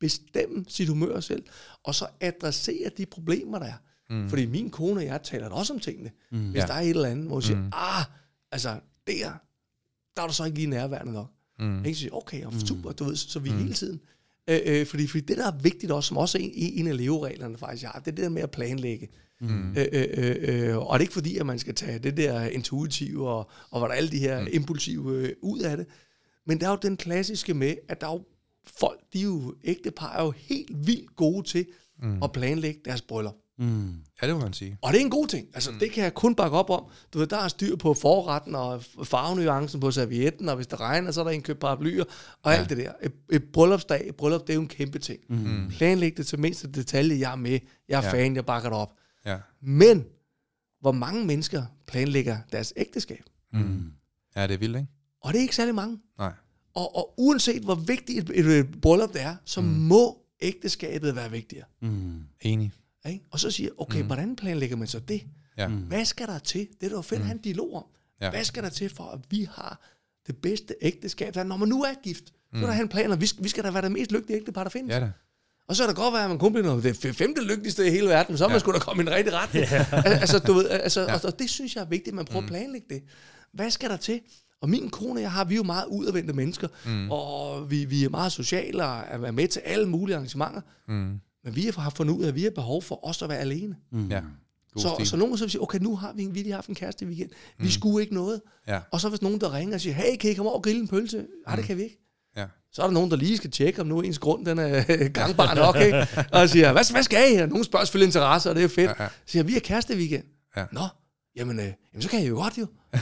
[0.00, 1.42] bestemme sit humør selv,
[1.84, 3.76] og så adressere de problemer, der er.
[4.14, 4.28] Mm.
[4.28, 6.10] Fordi min kone og jeg taler da også om tingene.
[6.30, 6.50] Mm.
[6.50, 6.66] Hvis Ja.
[6.66, 8.04] der er et eller andet, hvor hun siger, ah,
[8.52, 9.32] altså, der,
[10.16, 11.30] der er du så ikke lige nærværende nok.
[11.58, 11.84] Mm.
[11.84, 11.94] Ikke?
[11.94, 13.58] Så siger, okay, og super, du ved, så, vi mm.
[13.58, 14.00] hele tiden.
[14.50, 16.96] Øh, øh, fordi, fordi det, der er vigtigt også, som også er en, en af
[16.96, 19.08] levereglerne faktisk, jeg har, det er det der med at planlægge.
[19.40, 19.70] Mm.
[19.76, 22.42] Øh, øh, øh, øh, og det er ikke fordi, at man skal tage det der
[22.46, 24.46] intuitive og, og hvad der er alle de her mm.
[24.52, 25.86] impulsive øh, ud af det.
[26.46, 28.24] Men der er jo den klassiske med, at der er jo
[28.78, 31.66] folk, de er jo, ægtepar er jo helt vildt gode til
[32.02, 32.22] mm.
[32.22, 33.34] at planlægge deres bryllup.
[33.58, 33.94] Mm.
[34.22, 34.78] Ja, det må man sige.
[34.82, 35.48] Og det er en god ting.
[35.54, 35.78] Altså, mm.
[35.78, 36.84] det kan jeg kun bakke op om.
[37.12, 41.10] Du ved, der er styr på forretten og farvenuancen på servietten, og hvis det regner,
[41.10, 42.04] så er der en købt paraplyer,
[42.42, 42.58] og ja.
[42.58, 42.92] alt det der.
[43.02, 45.20] Et, et bryllupsdag, et bryllup, det er jo en kæmpe ting.
[45.28, 45.68] Mm.
[45.68, 47.18] Planlæg det til mindste detalje.
[47.18, 47.58] Jeg er med.
[47.88, 48.12] Jeg er Ja.
[48.12, 48.36] fan.
[48.36, 48.92] Jeg bakker det op.
[49.26, 49.38] Ja.
[49.62, 50.04] Men,
[50.80, 53.22] hvor mange mennesker planlægger deres ægteskab?
[53.52, 53.92] Mm.
[54.36, 54.88] Ja, det er vildt, ikke?
[55.20, 55.98] Og det er ikke særlig mange.
[56.18, 56.32] Nej.
[56.74, 59.66] Og, og uanset hvor vigtigt et, et, et bryllup det er, så mm.
[59.66, 61.66] må ægteskabet være vigtigere.
[61.82, 62.22] Mm.
[62.40, 62.72] Enig.
[63.08, 63.24] Ikke?
[63.30, 64.06] Og så siger jeg, okay, mm.
[64.06, 65.22] hvordan planlægger man så det?
[65.58, 65.68] Ja.
[65.68, 65.74] Mm.
[65.74, 66.68] Hvad skal der til?
[66.80, 67.84] Det er da jo fedt at have en dialog om.
[68.20, 68.30] Ja.
[68.30, 69.80] Hvad skal der til for, at vi har
[70.26, 71.34] det bedste ægteskab?
[71.34, 73.48] Der, når man nu er gift, så er der en plan, og vi skal, vi
[73.48, 74.94] skal da være det mest lykkelige ægtepar, der findes.
[74.94, 75.10] Ja da.
[75.68, 77.90] Og så er det godt være, at man kun bliver noget- det femte lykkeligste i
[77.90, 79.66] hele verden, så er man skulle da komme i en rigtig retning.
[79.92, 81.14] Al- altså, du ved, altså, ja.
[81.14, 82.44] og, og det synes jeg er vigtigt, at man prøver mm.
[82.46, 83.02] at planlægge det.
[83.52, 84.20] Hvad skal der til?
[84.60, 87.10] Og min kone og jeg har, vi er jo meget udadvendte mennesker, mm.
[87.10, 90.60] og vi, vi er meget sociale og er med til alle mulige arrangementer.
[90.88, 91.20] Mm.
[91.44, 93.76] Men vi har fundet ud af, at vi har behov for os at være alene.
[93.92, 94.08] Mm.
[94.10, 94.20] Ja.
[94.72, 95.06] God Så, stil.
[95.06, 97.04] så nogen så vil sige, okay, nu har vi, vi har lige haft en kæreste
[97.04, 97.30] i weekend.
[97.58, 98.40] Vi skulle ikke noget.
[98.68, 98.80] Ja.
[98.90, 100.80] Og så hvis nogen, der ringer og siger, hey, kan I komme over og grille
[100.80, 101.26] en pølse?
[101.46, 102.00] Nej, det kan vi ikke.
[102.36, 102.46] Ja.
[102.72, 104.84] Så er der nogen, der lige skal tjekke, om nu ens grund den er
[105.20, 106.06] gangbar nok, ikke?
[106.32, 107.36] Og siger, hvad, hvad skal I?
[107.36, 108.90] Og nogen spørger selvfølgelig interesse, og det er fedt.
[108.98, 109.08] Ja, ja.
[109.08, 110.24] Så siger, vi har kæreste i weekend.
[110.56, 110.64] Ja.
[110.72, 110.80] Nå,
[111.36, 112.66] jamen, øh, jamen, så kan I jo godt jo.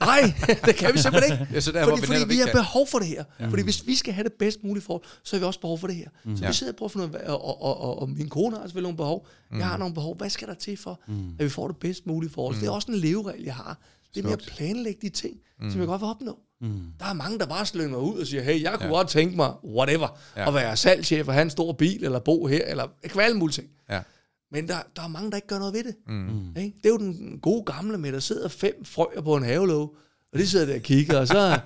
[0.00, 0.34] Nej,
[0.66, 1.54] det kan vi simpelthen ikke.
[1.54, 3.24] Ja, så der, hvor fordi vi fordi vi ikke har behov for det her.
[3.40, 3.46] Ja.
[3.46, 5.86] Fordi hvis vi skal have det bedst mulige forhold, så har vi også behov for
[5.86, 6.08] det her.
[6.36, 6.48] Så Ja.
[6.48, 8.62] vi sidder og prøver at finde ud af, og, og, og, og min kone har
[8.62, 9.26] selvfølgelig nogle behov.
[9.58, 10.16] Jeg har nogle behov.
[10.16, 11.00] Hvad skal der til for,
[11.38, 12.54] at vi får det bedst mulige forhold?
[12.54, 13.78] Så det er også en leveregel, jeg har.
[14.14, 15.36] Det er med at planlægge de ting,
[15.70, 16.38] som jeg godt vil opnå.
[16.60, 16.80] Mm.
[17.00, 18.90] Der er mange, der bare slynger ud og siger, hey, jeg kunne ja.
[18.92, 20.48] godt tænke mig, whatever, Ja.
[20.48, 23.26] at være salgschef og have en stor bil, eller bo her, eller det kan være
[23.26, 23.68] alle mulige ting.
[23.90, 24.00] Ja.
[24.54, 25.94] Men der, der er mange, der ikke gør noget ved det.
[26.06, 26.56] Mm.
[26.56, 26.76] Ikke?
[26.76, 29.88] Det er jo den gode gamle med, der sidder fem frøer på en havelåge,
[30.32, 31.60] og de sidder der og kigger, og så,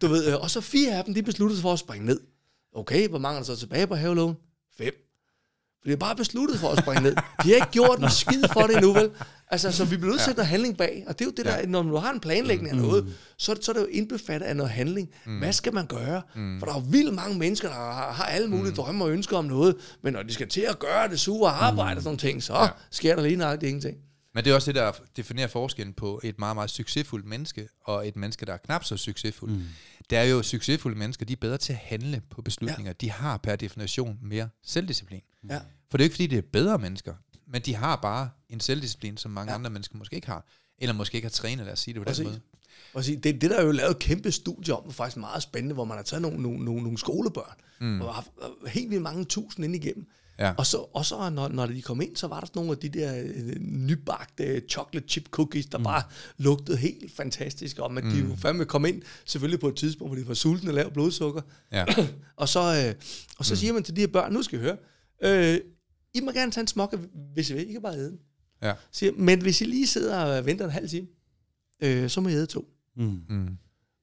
[0.00, 2.20] du ved, og så fire af dem, de beslutter sig for at springe ned.
[2.74, 4.36] Okay, hvor mange er der så tilbage på havelågen?
[4.78, 4.94] Fem.
[5.82, 7.14] For de har bare besluttet for at springe ned.
[7.14, 9.10] De har ikke gjort en skid for det endnu, vel?
[9.50, 11.04] Altså, så vi bliver nødt til at noget handling bag.
[11.06, 11.66] Og det er jo det der, Ja.
[11.66, 14.46] når du har en planlægning af noget, så, er det- så er det jo indbefattet
[14.46, 15.08] af noget handling.
[15.38, 16.22] Hvad skal man gøre?
[16.58, 19.36] For der er jo vildt mange mennesker, der har, har alle mulige drømme og ønsker
[19.36, 22.42] om noget, men når de skal til at gøre det sure arbejde og sådan ting,
[22.42, 22.68] så Ja.
[22.90, 23.96] sker der lige nøjagtigt ingenting.
[24.34, 28.08] Men det er også det, der definerer forskellen på et meget, meget succesfuldt menneske og
[28.08, 29.54] et menneske, der er knap så succesfuldt.
[29.54, 29.62] Mm.
[30.10, 32.90] Det er jo, succesfulde mennesker, de er bedre til at handle på beslutninger.
[32.90, 33.06] Ja.
[33.06, 35.20] De har per definition mere selvdisciplin.
[35.48, 35.58] Ja.
[35.90, 37.14] For det er jo ikke, fordi det er bedre mennesker,
[37.46, 39.58] men de har bare en selvdisciplin, som mange ja.
[39.58, 40.46] Andre mennesker måske ikke har.
[40.78, 42.24] Eller måske ikke har trænet, lad os sige det på den Præcis.
[42.24, 42.40] måde.
[43.04, 45.42] Sige, det, det der er jo lavet et kæmpe studie om, det er faktisk meget
[45.42, 48.00] spændende, hvor man har taget nogle, nogle, nogle, nogle skolebørn, mm.
[48.00, 50.06] og haft øh, helt vildt mange tusind ind igennem.
[50.38, 50.52] Ja.
[50.58, 52.78] Og så, og så når, når de kom ind, så var der sådan nogle af
[52.78, 55.84] de der øh, nybagte chocolate chip cookies, der mm.
[55.84, 56.02] bare
[56.38, 58.10] lugtede helt fantastisk, og man, mm.
[58.10, 60.94] de jo fandme kom ind, selvfølgelig på et tidspunkt, hvor de var sultne og lavede
[60.94, 61.42] blodsukker.
[61.72, 61.84] Ja.
[62.36, 62.94] Og så, øh,
[63.38, 63.56] og så mm.
[63.56, 64.76] siger man til de her børn, nu skal I høre,
[65.22, 65.60] øh,
[66.14, 66.98] I må gerne tage en smokke,
[67.34, 68.18] hvis I vil, I kan bare æde den.
[68.62, 68.74] Ja.
[68.92, 71.06] Siger, men hvis I lige sidder og venter en halv time,
[71.82, 72.64] øh, så må I æde to.
[72.96, 73.20] Mm.
[73.28, 73.48] Mm.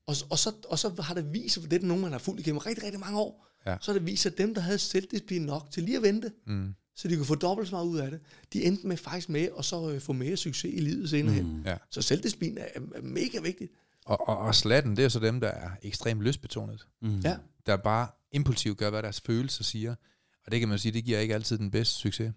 [0.07, 2.19] Og, og, så, og så har det vist sig, for det er nogen, man har
[2.19, 3.77] fulgt igennem rigtig, rigtig mange år, Ja.
[3.81, 6.31] så har det vist sig, at dem, der havde selvdisciplin nok til lige at vente,
[6.47, 6.73] Mm.
[6.95, 8.19] så de kunne få dobbelt så meget ud af det,
[8.53, 11.57] de endte med faktisk med at så øh, få mere succes i livet senere hen.
[11.57, 11.63] Mm.
[11.65, 11.77] Ja.
[11.91, 12.65] Så selvdisciplin er,
[12.95, 13.71] er mega vigtigt.
[14.05, 16.87] Og, og, og slatten, det er så dem, der er ekstremt lystbetonet.
[17.01, 17.19] Mm.
[17.19, 17.37] Ja.
[17.65, 19.95] Der bare impulsivt gør, hvad deres følelser siger.
[20.47, 22.33] Og det kan man jo sige, det giver ikke altid den bedste succes.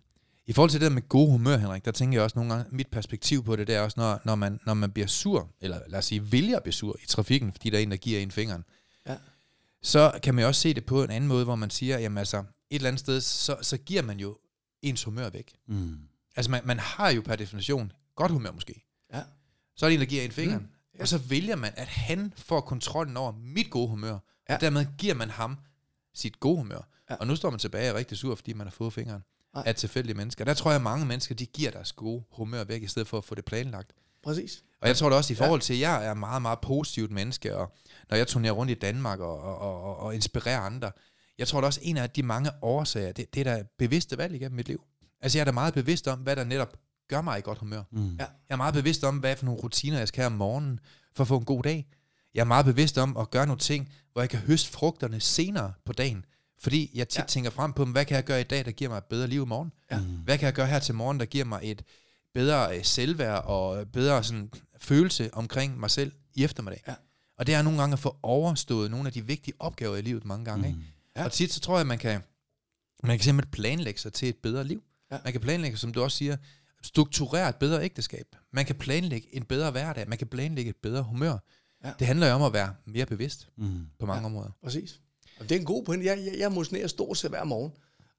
[0.46, 2.76] I forhold til det der med god humør, Henrik, der tænker jeg også nogle gange,
[2.76, 5.80] mit perspektiv på det, det er også, når, når, man, når man bliver sur, eller
[5.88, 8.20] lad os sige, vælger at blive sur i trafikken, fordi der er en, der giver
[8.20, 8.64] en fingeren,
[9.06, 9.16] Ja.
[9.82, 12.38] så kan man også se det på en anden måde, hvor man siger, jamen altså,
[12.38, 14.38] et eller andet sted, så, så giver man jo
[14.82, 15.54] ens humør væk.
[15.66, 15.98] Mm.
[16.36, 18.84] Altså, man, man har jo per definition godt humør måske.
[19.14, 19.22] Ja.
[19.76, 20.62] Så er der en, der giver en fingeren.
[20.62, 21.02] Mm, ja.
[21.02, 24.18] Og så vælger man, at han får kontrollen over mit gode humør.
[24.48, 24.54] Ja.
[24.54, 25.56] Og dermed giver man ham
[26.14, 26.88] sit gode humør.
[27.10, 27.14] Ja.
[27.14, 29.22] Og nu står man tilbage og er rigtig sur, fordi man har fået fingeren
[29.54, 29.62] Nej.
[29.66, 30.44] af tilfældige mennesker.
[30.44, 33.18] Der tror jeg, at mange mennesker, de giver deres gode humør væk, i stedet for
[33.18, 33.92] at få det planlagt.
[34.22, 34.64] Præcis.
[34.80, 37.56] Og jeg tror da også i forhold til, at jeg er meget, meget positivt menneske,
[37.56, 37.72] og
[38.10, 40.90] når jeg turnerer rundt i Danmark og, og, og, og inspirerer andre,
[41.38, 44.34] jeg tror da også, en af de mange årsager, det, det er da bevidste valg
[44.34, 44.84] igennem mit liv.
[45.20, 46.76] Altså jeg er da meget bevidst om, hvad der netop
[47.08, 47.82] gør mig i godt humør.
[47.90, 48.16] Mm.
[48.16, 48.18] Ja.
[48.18, 50.80] Jeg er meget bevidst om, hvad for nogle rutiner, jeg skal have om morgenen,
[51.16, 51.86] for at få en god dag.
[52.34, 55.72] Jeg er meget bevidst om at gøre nogle ting, hvor jeg kan høste frugterne senere
[55.84, 56.24] på dagen.
[56.60, 57.24] Fordi jeg tit ja.
[57.24, 59.42] Tænker frem på, hvad kan jeg gøre i dag, der giver mig et bedre liv
[59.42, 59.72] i morgen?
[59.90, 59.98] Ja.
[59.98, 61.82] Hvad kan jeg gøre her til morgen, der giver mig et
[62.34, 66.82] bedre øh, selvværd og bedre sådan, følelse omkring mig selv i eftermiddag?
[66.88, 66.94] Ja.
[67.38, 70.24] Og det er nogle gange at få overstået nogle af de vigtige opgaver i livet
[70.24, 70.62] mange gange.
[70.62, 70.68] Mm.
[70.68, 70.80] Ikke?
[71.16, 71.24] Ja.
[71.24, 72.20] Og tit så tror jeg, at man kan,
[73.02, 74.82] man kan simpelthen planlægge sig til et bedre liv.
[75.12, 75.18] Ja.
[75.24, 76.36] Man kan planlægge, som du også siger,
[76.82, 78.26] strukturere et bedre ægteskab.
[78.52, 80.08] Man kan planlægge en bedre hverdag.
[80.08, 81.38] Man kan planlægge et bedre humør.
[81.84, 81.92] Ja.
[81.98, 83.86] Det handler jo om at være mere bevidst Mm.
[83.98, 84.26] på mange Ja.
[84.26, 84.50] områder.
[84.64, 85.00] Præcis.
[85.40, 86.06] Og det er en god pointe.
[86.06, 87.72] Jeg, jeg, jeg motionerer stort set hver morgen.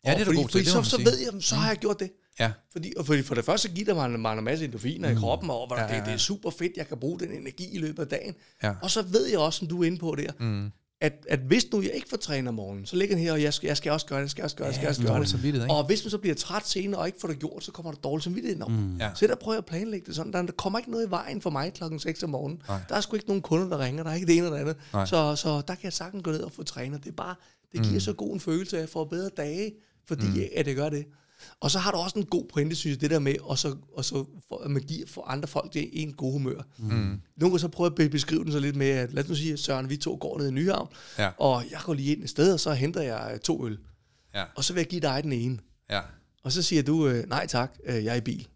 [0.06, 1.56] Ja, Og det er du fordi, god til, fordi det så, så ved jeg, så
[1.56, 2.12] har jeg gjort det.
[2.40, 5.12] Ja, Fordi, og fordi for det første giver det mig en, mig en masse endorfiner
[5.12, 5.18] mm.
[5.18, 7.20] i kroppen, og hvor Ja, ja, ja, det, det er super fedt, jeg kan bruge
[7.20, 8.36] den energi i løbet af dagen.
[8.64, 8.74] Ja.
[8.82, 10.72] Og så ved jeg også, som du er inde på der, mm.
[11.02, 13.42] At, at hvis nu jeg ikke får trænet om morgenen, så ligger den her, og
[13.42, 15.02] jeg skal, jeg skal også gøre det, jeg skal også gøre det, jeg skal også
[15.02, 15.64] gøre det.
[15.64, 15.74] ikke?
[15.74, 18.00] Og hvis man så bliver træt senere og ikke får det gjort, så kommer der
[18.00, 18.72] dårlig samvittighed om.
[18.72, 18.98] Mm.
[18.98, 19.10] Ja.
[19.16, 20.34] Så der prøver jeg at planlægge det sådan.
[20.34, 22.62] Der, der kommer ikke noget i vejen for mig klokken 6 om morgenen.
[22.68, 22.80] Nej.
[22.90, 24.04] Der er sgu ikke nogen kunder, der ringer.
[24.04, 24.78] Der er ikke det ene eller det andet.
[24.94, 25.06] Nej.
[25.06, 27.04] Så, så der kan jeg sagtens gå ned og få trænet.
[27.04, 27.36] Det er bare,
[27.72, 28.00] det giver mm.
[28.00, 29.72] så god en følelse af, at jeg får bedre dage,
[30.08, 30.44] fordi mm.
[30.56, 31.06] at det gør det.
[31.60, 33.76] Og så har du også en god pointe, synes jeg, det der med, og så,
[33.98, 36.62] og så for, at man giver for andre folk det en god humør.
[36.78, 36.88] Mm.
[36.90, 39.36] Nogle gange så prøver jeg at beskrive den så lidt med, at lad os nu
[39.36, 40.88] sige, at Søren, vi to går ned i Nyhavn,
[41.18, 41.30] Ja.
[41.38, 43.78] og jeg går lige ind et sted, og så henter jeg to øl.
[44.36, 44.44] Ja.
[44.56, 45.58] Og så vil jeg give dig den ene.
[45.92, 46.00] Ja.
[46.44, 48.48] Og så siger du, øh, nej tak, øh, jeg er i bil.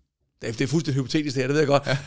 [0.41, 1.87] Det er, det er fuldstændig hypotetisk det her, det ved jeg godt.
[1.87, 1.97] Ja.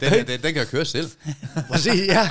[0.00, 1.10] Den, den, den kan jeg køre selv.
[1.68, 2.30] Præcis, ja.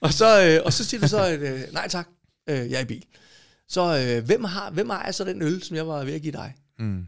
[0.00, 2.08] Og så, øh, og så siger du så, øh, nej tak,
[2.48, 3.04] øh, jeg er i bil.
[3.70, 3.80] Så
[4.18, 6.54] øh, hvem, har, hvem ejer så den øl, som jeg var ved at give dig?
[6.78, 7.06] Mm.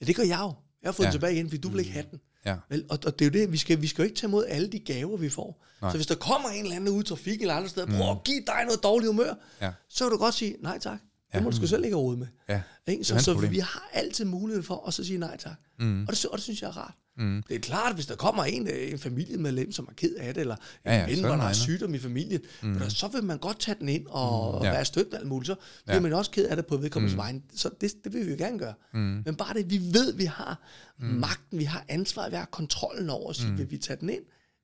[0.00, 0.52] Ja, det gør jeg jo.
[0.82, 1.10] Jeg har fået Ja.
[1.10, 2.20] den tilbage igen, fordi du vil ikke have den.
[2.46, 2.56] Ja.
[2.70, 4.44] Vel, og, og det er jo det, vi skal, vi skal jo ikke tage imod
[4.48, 5.64] alle de gaver, vi får.
[5.82, 5.90] Nej.
[5.90, 8.24] Så hvis der kommer en eller anden ude i trafikken eller andre steder, prøv at
[8.24, 9.72] give dig noget dårligt humør, Ja.
[9.88, 10.98] så kan du godt sige, nej tak.
[11.32, 11.44] Det Ja.
[11.44, 12.26] må du sgu selv ikke have råd med.
[12.48, 12.60] Ja.
[12.86, 12.98] Ikke?
[13.00, 13.50] Det Så, så problem.
[13.50, 15.54] vi har altid mulighed for at så sige nej tak.
[15.78, 16.02] Mm.
[16.08, 16.94] Og, det, og det synes jeg er rart.
[17.16, 17.42] Mm.
[17.48, 20.34] Det er klart, at hvis der kommer en, øh, en familiemedlem, som er ked af
[20.34, 22.80] det, eller en Ja, ja, ven, er hvor det der er sygdom i familien, mm.
[22.90, 24.64] så vil man godt tage den ind og mm.
[24.64, 24.70] Ja.
[24.72, 25.46] være støttende alt muligt.
[25.46, 25.54] Så
[25.84, 26.00] bliver Ja.
[26.00, 27.18] man også ked af det på vedkommendes mm.
[27.18, 27.42] vejen.
[27.54, 28.74] Så det, det vil vi jo gerne gøre.
[28.94, 29.22] Mm.
[29.24, 30.60] Men bare det, vi ved, vi har
[30.98, 31.06] mm.
[31.06, 33.58] magten, vi har ansvaret, vi har kontrollen over at sige, mm.
[33.58, 34.22] vil vi tage den ind,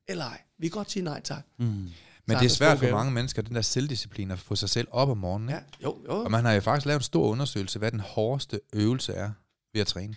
[0.08, 0.40] eller ej.
[0.58, 1.46] Vi kan godt sige nej tak.
[1.58, 1.88] Mm.
[2.28, 5.08] Men det er svært for mange mennesker, den der selvdisciplin at få sig selv op
[5.08, 5.48] om morgenen.
[5.48, 5.60] Ikke?
[5.80, 6.12] Ja, jo, jo.
[6.24, 9.30] Og man har jo faktisk lavet en stor undersøgelse, hvad den hårdeste øvelse er
[9.72, 10.14] ved at træne.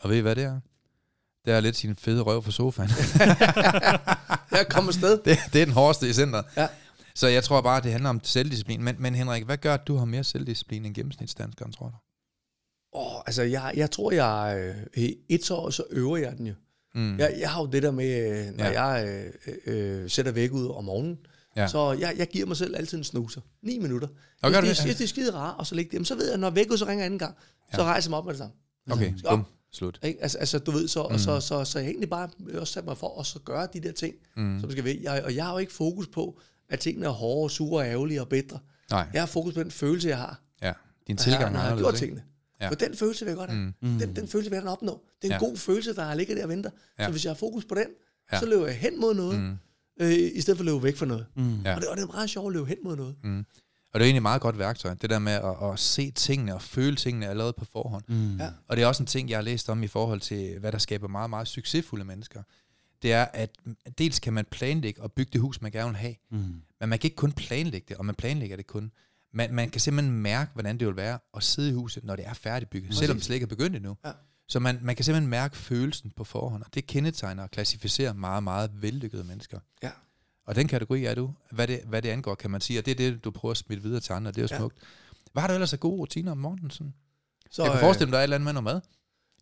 [0.00, 0.60] Og ved I, hvad det er?
[1.44, 2.90] Det er lidt sin fede røv for sofaen.
[4.58, 5.18] Jeg kommer afsted.
[5.24, 6.44] det, det er den hårdeste i centret.
[6.56, 6.66] Ja.
[7.14, 8.82] Så jeg tror bare, det handler om selvdisciplin.
[8.82, 11.94] Men, men Henrik, hvad gør, at du har mere selvdisciplin end gennemsnitsdanskeren, tror du?
[12.98, 14.56] Åh, altså, jeg, jeg tror, jeg...
[14.58, 16.54] Øh, i et år, så øver jeg den jo.
[16.94, 17.18] Mm.
[17.18, 18.70] Jeg, jeg har jo det der med, øh, når Ja.
[18.70, 18.84] ja.
[18.84, 19.24] jeg
[19.66, 21.18] øh, øh, sætter væk ud om morgenen,
[21.56, 21.66] Ja.
[21.68, 23.40] så jeg, jeg giver mig selv altid en snuser.
[23.62, 24.08] 9 minutter.
[24.08, 24.84] Hvis gør det, det?
[24.84, 26.78] hvis det er skide rart, og så ligge det, jamen, så ved jeg, når vækket
[26.78, 27.34] så ringer anden gang,
[27.74, 27.86] så Ja.
[27.86, 28.54] rejser jeg mig op med det samme.
[28.90, 29.30] Okay, op.
[29.38, 29.98] bum, slut.
[30.02, 30.22] Ikke?
[30.22, 31.14] Altså, altså, du ved, så, Mm.
[31.14, 33.68] og så, så, så jeg har egentlig bare også sat mig for at så gøre
[33.72, 34.60] de der ting, Mm.
[34.60, 34.96] som skal ved.
[35.02, 38.28] Jeg, og jeg har jo ikke fokus på, at tingene er hårde, sure, ærgerlige og
[38.28, 38.58] bedre.
[38.90, 40.66] Nej, Jeg har fokus på den følelse, jeg har, ja.
[40.66, 40.72] Din
[41.06, 42.22] når jeg, tilgang når er jeg har gjort tingene.
[42.60, 42.68] Ja.
[42.68, 43.62] For den følelse vil jeg godt have.
[43.62, 43.74] Mm.
[43.88, 43.98] Mm.
[43.98, 45.00] Den, den følelse vil jeg gerne opnå.
[45.22, 45.46] Det er en Ja.
[45.48, 46.70] god følelse, der ligger der og venter.
[46.98, 47.04] Ja.
[47.04, 47.86] Så hvis jeg har fokus på den,
[48.32, 48.38] Ja.
[48.40, 49.56] så løber jeg hen mod noget, Mm.
[50.00, 51.26] Øh, i stedet for at løbe væk fra noget.
[51.36, 51.60] Mm.
[51.62, 51.74] Ja.
[51.74, 53.16] Og, det, og det er meget sjovt at løbe hen mod noget.
[53.24, 53.44] Mm.
[53.92, 56.54] Og det er egentlig et meget godt værktøj, det der med at, at se tingene
[56.54, 58.04] og føle tingene allerede på forhånd.
[58.08, 58.36] Mm.
[58.36, 58.50] Ja.
[58.68, 60.78] Og det er også en ting, jeg har læst om i forhold til, hvad der
[60.78, 62.42] skaber meget, meget succesfulde mennesker.
[63.02, 63.50] Det er, at
[63.98, 66.38] dels kan man planlægge og bygge det hus, man gerne vil have, Mm.
[66.80, 68.90] men man kan ikke kun planlægge det, og man planlægger det kun.
[69.34, 72.26] Man, man kan simpelthen mærke, hvordan det vil være at sidde i huset, når det
[72.26, 72.98] er færdigbygget, Præcis.
[72.98, 73.96] selvom det slet ikke er begyndt endnu.
[74.04, 74.10] Ja.
[74.50, 78.42] Så man, man kan simpelthen mærke følelsen på forhånd, og det kendetegner og klassificerer meget,
[78.42, 79.58] meget vellykkede mennesker.
[79.82, 79.90] Ja.
[80.46, 82.90] Og den kategori er du, hvad det, hvad det angår, kan man sige, og det
[82.92, 84.56] er det, du prøver at smide videre til andre, det er jo Ja.
[84.58, 84.76] smukt.
[85.32, 86.70] Hvad har du ellers af gode rutiner om morgenen?
[86.70, 86.94] Sådan?
[87.50, 88.80] Så, jeg kan forestille mig, der er et eller andet med noget mad.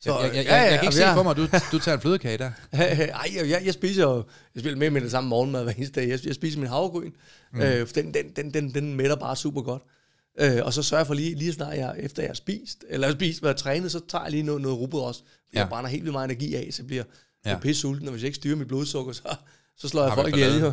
[0.00, 1.36] Så, jeg, jeg, jeg, ja, jeg, ja, jeg kan ikke og se for mig, at
[1.36, 2.50] du, du tager en flødekage der.
[2.72, 4.16] Ej, jeg, jeg spiser jo
[4.54, 6.08] jeg spiser med med det samme morgenmad hver eneste dag.
[6.08, 7.12] Jeg, jeg spiser min havregryn.
[7.52, 7.60] Mm.
[7.60, 9.82] Øh, for den, den, den, den, den mætter bare super godt.
[10.38, 13.06] Øh, og så sørger jeg for lige, lige snart jeg, efter jeg har spist, eller
[13.06, 15.22] jeg har spist, været trænet, så tager jeg lige noget, noget rugbrød også.
[15.54, 15.58] Ja.
[15.58, 17.02] Jeg brænder helt vildt meget energi af, så bliver
[17.44, 17.58] jeg Ja.
[17.58, 19.22] pisse sulten, og hvis jeg ikke styrer mit blodsukker, så,
[19.76, 20.60] så slår jeg Har folk ihjel.
[20.60, 20.72] jo.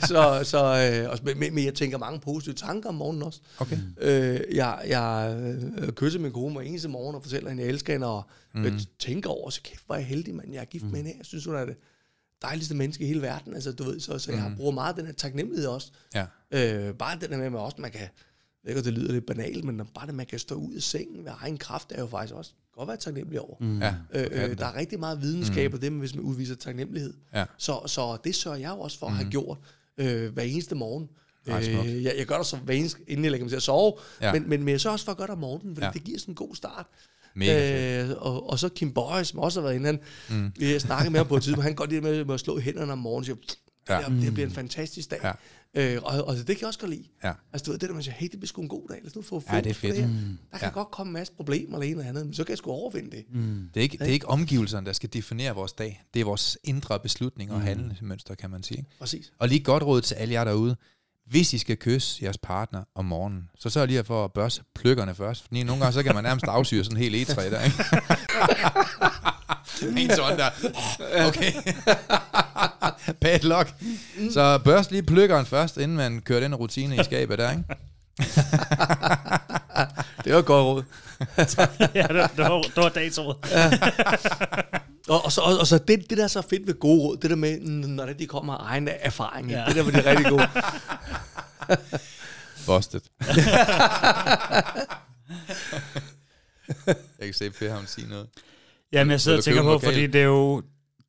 [0.12, 3.40] så, så, øh, og- men, men, jeg tænker mange positive tanker om morgenen også.
[3.58, 3.78] Okay.
[4.00, 5.36] Øh, jeg jeg
[5.78, 8.22] øh, kysser min kone hver eneste morgen og fortæller hende, jeg elsker hende, og
[8.54, 8.64] mm.
[8.64, 10.52] jeg tænker over, så kæft, hvor er jeg heldig, mand.
[10.52, 10.90] Jeg er gift mm.
[10.90, 11.12] med hende.
[11.18, 11.76] Jeg synes, hun er det
[12.42, 13.54] dejligste menneske i hele verden.
[13.54, 15.90] Altså, du ved, så, så jeg bruger meget den her taknemmelighed også.
[16.14, 16.26] Ja.
[16.50, 18.08] Øh, bare den der med, at man også, man kan,
[18.64, 21.24] jeg ved det lyder lidt banalt, men bare det, man kan stå ud af sengen
[21.24, 23.56] ved egen kraft, er jo faktisk også godt være taknemmelig over.
[23.60, 23.82] Mm.
[23.82, 25.80] Ja, Øh, øh, der er rigtig meget videnskab mm.
[25.80, 27.14] det, hvis man udviser taknemmelighed.
[27.34, 27.44] Ja.
[27.58, 29.58] Så, så det sørger jeg jo også for at have gjort
[29.98, 31.08] øh, hver eneste morgen.
[31.46, 31.58] Ej.
[31.86, 33.92] Øh, jeg, jeg gør det så hver eneste, inden jeg lægger mig til at sove,
[34.20, 34.32] Ja.
[34.32, 35.92] men, men, men jeg sørger også for at gøre det om morgenen, fordi ja.
[35.92, 36.86] det giver sådan en god start.
[37.34, 40.00] Mega øh, og, og så Kim Boy, som også har været inde, han,
[40.30, 40.52] mm.
[40.58, 42.58] vi har snakket med ham på et tidspunkt, han går lige med, med at slå
[42.58, 43.58] i hænderne om morgenen, og siger, det,
[43.88, 44.00] Ja.
[44.00, 44.06] ja.
[44.20, 45.18] det bliver en fantastisk dag.
[45.24, 45.32] Ja.
[45.94, 47.04] Øh, og, og det kan jeg også godt lide.
[47.24, 47.32] Ja.
[47.52, 49.06] Altså du ved, det der, man siger, hey, det bliver sgu en god dag, lad
[49.10, 49.96] os nu få Ja, det er fedt.
[49.96, 50.06] her.
[50.06, 50.12] Mm.
[50.52, 50.72] Der kan Ja.
[50.74, 53.10] godt komme en masse problemer eller en eller andet, men så kan jeg sgu overvinde
[53.10, 53.24] det.
[53.32, 53.68] Mm.
[53.74, 56.02] Det er, ikke, det er ikke omgivelserne, der skal definere vores dag.
[56.14, 58.78] Det er vores indre beslutninger og handlemønster, kan man sige.
[58.78, 58.90] ikke?
[58.98, 59.32] Præcis.
[59.38, 60.76] Og lige et godt råd til alle jer derude.
[61.30, 65.14] Hvis I skal kysse jeres partner om morgenen, så sørg lige for at børste pløkkerne
[65.14, 65.42] først.
[65.42, 67.84] Fordi nogle gange, så kan man nærmest afsyre sådan en helt egetræ der, ikke?
[70.02, 70.50] en sådan der.
[71.28, 71.52] Okay.
[73.22, 73.74] Bad luck.
[74.32, 77.64] Så børst lige pløkkeren først, inden man kører den rutine i skabet der, ikke?
[80.24, 80.82] Det var godt råd.
[81.94, 83.34] ja, det, det, var, det var dagens råd.
[85.08, 87.16] Og, og, så, og, og så det, det, der er så fedt ved gode råd,
[87.16, 89.60] det der med, når det, de kommer af egen erfaring, ja.
[89.60, 89.66] Ja.
[89.66, 90.46] det der, hvor det rigtig gode.
[92.66, 93.00] Busted.
[97.18, 98.26] jeg kan se Per ham sige noget.
[98.92, 100.62] Jamen, jeg sidder og tænker på, fordi det er jo,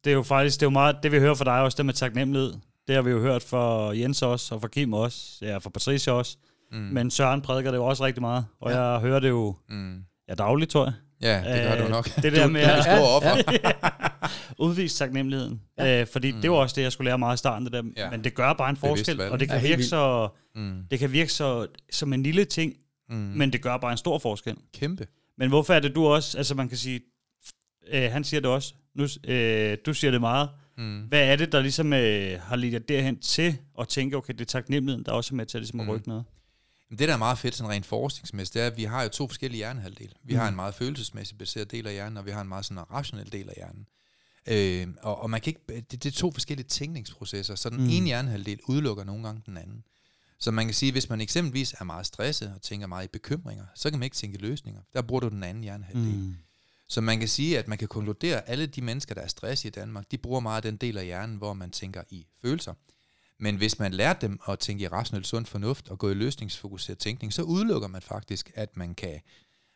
[0.04, 1.86] det er jo faktisk, det er jo meget, det vi hører fra dig også, det
[1.86, 2.54] med taknemmelighed.
[2.88, 6.14] Det har vi jo hørt fra Jens også, og fra Kim også, ja, fra Patricia
[6.14, 6.38] også.
[6.72, 6.78] Mm.
[6.78, 8.82] Men Søren prædiker det jo også rigtig meget, og ja.
[8.82, 10.04] jeg hører det jo Mm.
[10.30, 10.94] ja, dagligt, tror jeg.
[11.22, 12.06] Ja, det gør du Øh, nok.
[12.16, 13.52] det der med du er at- store offer.
[14.66, 15.62] Udvise taknemmeligheden.
[15.78, 16.02] Ja.
[16.02, 16.42] Øh, fordi mm.
[16.42, 17.66] det var også det, jeg skulle lære meget i starten.
[17.66, 17.84] Det der.
[17.98, 18.10] Ja.
[18.12, 19.32] Men det gør bare en Bevidst forskel, valg.
[19.32, 20.84] og det kan Ja, virke så, Mm.
[20.92, 22.74] det kan virke så som en lille ting,
[23.10, 23.16] Mm.
[23.16, 24.56] men det gør bare en stor forskel.
[24.74, 25.08] Kæmpe.
[25.38, 27.02] Men hvorfor er det du også, altså man kan sige,
[27.92, 30.50] øh, han siger det også, nu, øh, du siger det meget.
[30.78, 31.00] Mm.
[31.02, 34.42] Hvad er det, der ligesom øh, har ledt jer derhen til at tænke, okay, det
[34.42, 35.92] er taknemmeligheden, der også er med til ligesom at Mm.
[35.92, 36.24] rykke noget?
[36.92, 39.10] Men det, der er meget fedt sådan rent forskningsmæssigt, det er, at vi har jo
[39.10, 40.12] to forskellige hjernehalvdele.
[40.24, 40.40] Vi mm.
[40.40, 43.32] har en meget følelsesmæssigt baseret del af hjernen, og vi har en meget sådan rationel
[43.32, 43.88] del af hjernen.
[44.48, 47.90] Øh, og, og man kan ikke, det, det er to forskellige tænkningsprocesser, så den mm.
[47.90, 49.84] ene hjernehalvdel udelukker nogle gange den anden.
[50.40, 53.66] Så man kan sige, hvis man eksempelvis er meget stresset og tænker meget i bekymringer,
[53.76, 54.82] så kan man ikke tænke løsninger.
[54.94, 56.16] Der bruger du den anden hjernehalvdel.
[56.16, 56.36] Mm.
[56.88, 59.66] Så man kan sige, at man kan konkludere, at alle de mennesker, der er stresset
[59.66, 62.74] i Danmark, de bruger meget den del af hjernen, hvor man tænker i følelser.
[63.42, 66.98] Men hvis man lærer dem at tænke i rationel sund fornuft og gå i løsningsfokuseret
[67.00, 69.20] tænkning, så udelukker man faktisk, at man kan,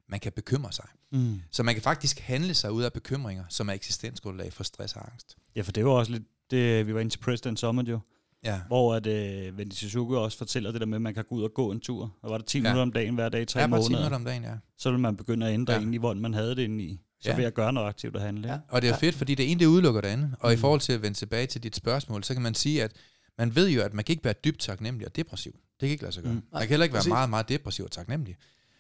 [0.09, 0.85] man kan bekymre sig.
[1.11, 1.41] Mm.
[1.51, 5.11] Så man kan faktisk handle sig ud af bekymringer, som er eksistensgrundlag for stress og
[5.11, 5.37] angst.
[5.55, 7.99] Ja, for det jo også lidt Det, vi var inde til President Summit jo,
[8.43, 8.59] Ja.
[8.67, 11.43] hvor at, øh, Wendy Suzuki også fortæller det der med, at man kan gå ud
[11.43, 12.15] og gå en tur.
[12.21, 12.63] Og var det 10 Ja.
[12.63, 12.69] ja.
[12.69, 14.53] minutter om dagen hver dag i tre Ja, bare 10 måneder, minutter om dagen, ja.
[14.77, 15.77] så vil man begynde at ændre Ja.
[15.77, 15.81] ja.
[15.81, 16.99] egentlig, hvordan man havde det inde i.
[17.21, 17.33] Så Ja.
[17.33, 17.37] ja.
[17.37, 18.47] ved at gøre noget aktivt og handle.
[18.47, 18.53] Ja.
[18.53, 18.59] Ja.
[18.69, 20.35] Og det er fedt, fordi det ene, det udelukker det andet.
[20.39, 22.91] Og i forhold til at vende tilbage til dit spørgsmål, så kan man sige, at
[23.37, 25.51] man ved jo, at man kan ikke være dybt taknemmelig og depressiv.
[25.51, 26.33] Det kan ikke lade sig gøre.
[26.33, 26.41] Mm.
[26.51, 27.09] Man kan heller ikke være præcis.
[27.09, 28.35] meget, meget depressiv og taknemmelig.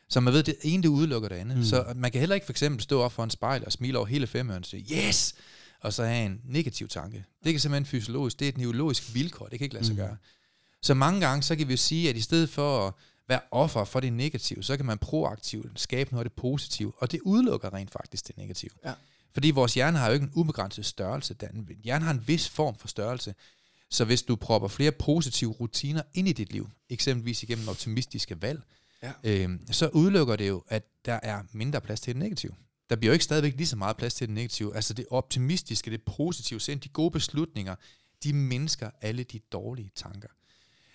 [0.09, 1.57] Så man ved, at det ene, det udelukker det andet.
[1.57, 1.63] Mm.
[1.63, 4.07] Så man kan heller ikke for eksempel stå op for en spejl og smile over
[4.07, 5.35] hele femøren og sige, yes!
[5.81, 7.25] Og så have en negativ tanke.
[7.43, 10.01] Det kan simpelthen fysiologisk, det er et neurologisk vilkår, det kan ikke lade sig Mm.
[10.01, 10.17] gøre.
[10.81, 12.93] Så mange gange, så kan vi jo sige, at i stedet for at
[13.27, 17.11] være offer for det negative, så kan man proaktivt skabe noget af det positive, og
[17.11, 18.71] det udelukker rent faktisk det negative.
[18.85, 18.93] Ja.
[19.33, 21.35] Fordi vores hjerne har jo ikke en ubegrænset størrelse.
[21.83, 23.35] Hjernen har en vis form for størrelse.
[23.89, 28.61] Så hvis du propper flere positive rutiner ind i dit liv, eksempelvis igennem optimistiske valg,
[29.03, 29.11] Ja.
[29.23, 32.51] øh, så udelukker det jo, at der er mindre plads til det negative.
[32.89, 34.75] Der bliver jo ikke stadigvæk lige så meget plads til det negative.
[34.75, 37.75] Altså det optimistiske, det positive sind, de gode beslutninger,
[38.23, 40.27] de mindsker alle de dårlige tanker.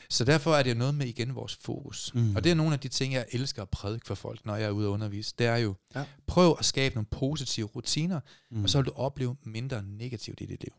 [0.09, 2.15] Så derfor er det jo noget med igen vores fokus.
[2.15, 2.37] Mm.
[2.37, 4.67] Og det er nogle af de ting, jeg elsker at prædike for folk, når jeg
[4.67, 5.35] er ude og undervise.
[5.39, 6.05] Det er jo, Ja.
[6.27, 8.21] prøv at skabe nogle positive rutiner,
[8.51, 8.63] mm.
[8.63, 10.73] Og så vil du opleve mindre negativt i dit liv.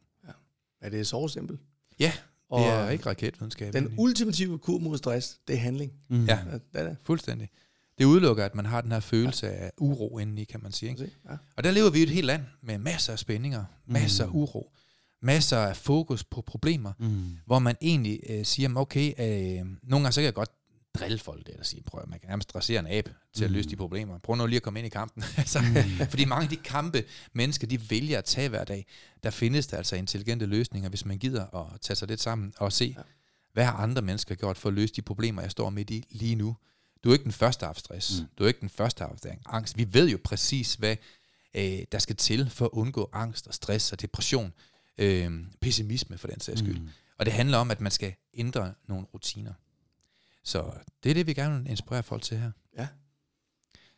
[0.82, 1.60] Ja, det er så simpelt.
[2.02, 2.12] Ja,
[2.50, 3.74] Og det er ikke raketvidenskab.
[3.74, 4.00] den egentlig.
[4.00, 5.92] ultimative kur mod stress, det er handling.
[6.10, 6.26] Mm.
[6.26, 6.40] Ja.
[6.54, 6.98] Det er det.
[7.04, 7.50] Fuldstændig.
[7.98, 9.54] Det udelukker, at man har den her følelse ja.
[9.54, 10.90] af uro indeni, kan man sige.
[10.90, 11.12] Ikke?
[11.30, 11.36] Ja.
[11.58, 14.36] Og der lever vi i et helt land med masser af spændinger, masser af Mm.
[14.36, 14.72] uro,
[15.22, 17.24] masser af fokus på problemer, Mm.
[17.46, 20.50] hvor man egentlig øh, siger, "Men okay, øh, nogle gange så kan jeg godt
[21.00, 23.50] drille folk det, eller sige, prøv at man kan nærmest dressere en abe til at
[23.50, 23.54] Mm.
[23.56, 24.18] løse de problemer.
[24.18, 25.24] Prøv nu lige at komme ind i kampen.
[25.38, 25.60] altså,
[26.10, 28.86] fordi mange af de kampe, mennesker de vælger at tage hver dag,
[29.24, 32.74] der findes der altså intelligente løsninger, hvis man gider at tage sig lidt sammen og
[32.74, 33.02] se, Ja.
[33.54, 36.36] hvad har andre mennesker gjort for at løse de problemer, jeg står midt i lige
[36.36, 36.56] nu.
[37.04, 38.20] Du er ikke den første, der har stress.
[38.20, 38.24] Mm.
[38.24, 38.30] Mm.
[38.38, 39.78] Du er ikke den første, der har angst.
[39.78, 40.96] Vi ved jo præcis, hvad
[41.56, 44.54] øh, der skal til for at undgå angst og stress og depression.
[44.98, 45.32] Øh,
[45.62, 46.78] pessimisme for den sags skyld.
[46.78, 46.84] Mm.
[46.84, 46.90] Mm.
[47.20, 49.54] Og det handler om, at man skal ændre nogle rutiner.
[50.44, 50.64] Så
[51.04, 52.52] det er det, vi gerne vil inspirere folk til her.
[52.78, 52.88] Ja.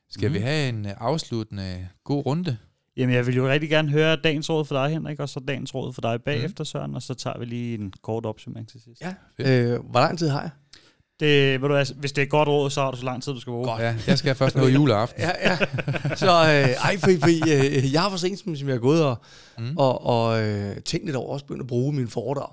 [0.10, 0.34] Skal mm.
[0.34, 2.58] vi have en øh, afsluttende god runde?
[2.98, 5.76] Jamen, jeg vil jo rigtig gerne høre dagens råd for dig, Henrik, og så dagens
[5.76, 9.02] råd for dig bagefter, Søren, og så tager vi lige en kort opsummering til sidst.
[9.02, 9.14] ja.
[9.38, 9.48] Fedt.
[9.48, 10.50] Øh, hvor lang tid har jeg?
[11.20, 13.34] Det, ved du, hvis det er et godt råd, så har du så lang tid,
[13.34, 13.68] du skal bruge.
[13.68, 13.82] Godt.
[13.82, 15.22] Ja, jeg skal først nå juleaften.
[15.22, 15.58] Ja, ja.
[16.16, 19.18] Så øh, ej, for, for, øh, jeg har for sent, som jeg har gået og,
[19.58, 19.64] Mm.
[19.64, 19.78] mm.
[19.78, 22.52] og, og øh, tænkt lidt over, også begyndt at bruge min foredrag.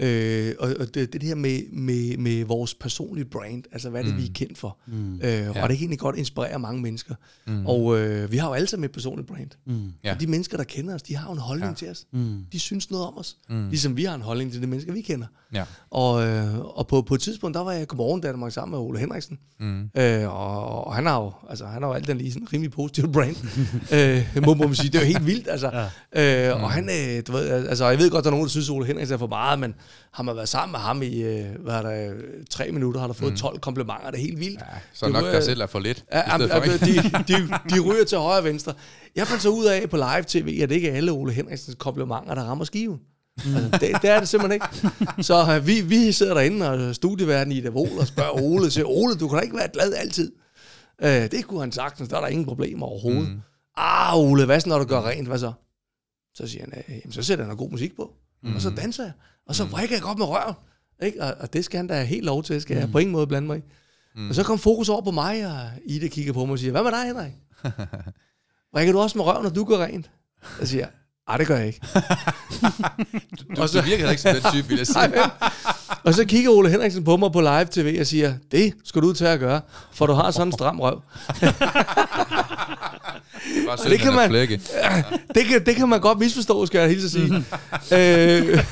[0.00, 4.04] Øh, og og det, det her med, med, med vores personlige brand, altså hvad er
[4.04, 4.20] det, Mm.
[4.20, 4.78] vi er kendt for.
[4.86, 5.14] Mm.
[5.14, 5.48] Øh, Ja.
[5.48, 7.14] Og det kan egentlig godt inspirere mange mennesker.
[7.46, 7.52] Mm.
[7.52, 7.66] Mm.
[7.66, 9.50] Og øh, vi har jo alle sammen et personligt brand.
[9.66, 9.92] Mm.
[10.04, 10.14] Ja.
[10.14, 11.74] Og de mennesker, der kender os, de har jo en holdning Ja.
[11.76, 12.04] til os.
[12.12, 12.44] Mm.
[12.52, 13.36] De synes noget om os.
[13.48, 13.56] Mm.
[13.56, 13.68] Mm.
[13.68, 15.26] Ligesom vi har en holdning til de mennesker, vi kender.
[15.54, 15.64] Ja.
[15.90, 18.98] Og, øh, og på, på et tidspunkt, der var jeg godmorgen Danmark sammen med Ole
[18.98, 19.38] Henriksen.
[19.60, 19.90] Mm.
[19.98, 22.70] Øh, og, og han har jo, altså, han har jo alt den lige sådan rimelig
[22.72, 23.36] positiv brand.
[24.36, 24.90] øh, må, må man sige.
[24.90, 25.88] Det er jo helt vildt, altså.
[26.14, 26.50] Ja.
[26.54, 28.68] Øh, og han, øh, du ved, altså, jeg ved godt, der er nogen, der synes,
[28.70, 29.74] Ole Henriksen er for meget, men
[30.12, 32.18] har man været sammen med ham i, øh, hvad der, øh,
[32.50, 33.36] tre minutter, har der fået Mm.
[33.38, 34.10] 12 komplimenter.
[34.10, 34.60] Det er helt vildt.
[34.60, 36.04] Ja, så Det nok var- dig selv er for lidt.
[36.12, 38.74] Ja, ja, for, de, de, de ryger til højre og venstre.
[39.16, 41.76] Jeg fandt så ud af på live tv, at det ikke er alle Ole Henriksens
[41.78, 43.00] komplimenter, der rammer skiven.
[43.44, 45.22] Altså, det, det er det simpelthen ikke.
[45.22, 49.14] Så øh, vi, vi sidder derinde og studieverden i Davol og spørger Ole, siger, Ole,
[49.14, 50.32] du kan da ikke være glad altid.
[51.02, 53.22] Øh, det kunne han sagtens, der er der ingen problemer overhovedet.
[53.28, 53.34] Mm.
[53.34, 53.40] Mm.
[53.76, 55.28] Ah, Ole, hvad så, når du gør rent?
[55.28, 55.52] Hvad så?
[56.34, 58.12] Så siger han, jamen, så sætter han noget god musik på.
[58.42, 58.54] Mm.
[58.54, 59.12] Og så danser jeg.
[59.48, 60.54] Og så vrikker jeg godt med røven.
[61.02, 61.22] Ikke?
[61.22, 63.46] Og, og det skal han da helt lov til, skal jeg på ingen måde blande
[63.48, 63.62] mig i.
[64.14, 64.28] Mm.
[64.28, 66.82] Og så kom fokus over på mig, og Ida kigger på mig og siger, hvad
[66.82, 67.32] med dig, Henrik?
[68.74, 70.10] Vrikker du også med røven, når du gør rent?
[70.60, 70.86] Jeg siger,
[71.28, 71.80] nej, det gør jeg ikke.
[73.56, 75.22] Du, du virker heller ikke som den type, vil jeg sige.
[76.04, 79.12] Og så kigger Ole Henriksen på mig på live tv og siger, det skal du
[79.12, 79.60] til at gøre,
[79.92, 81.02] for du har sådan en stram røv.
[83.54, 84.60] Det, var det kan man- Flække.
[85.34, 87.34] Det kan, det kan man godt misforstå, skal jeg hilse sige.
[87.98, 88.64] øh,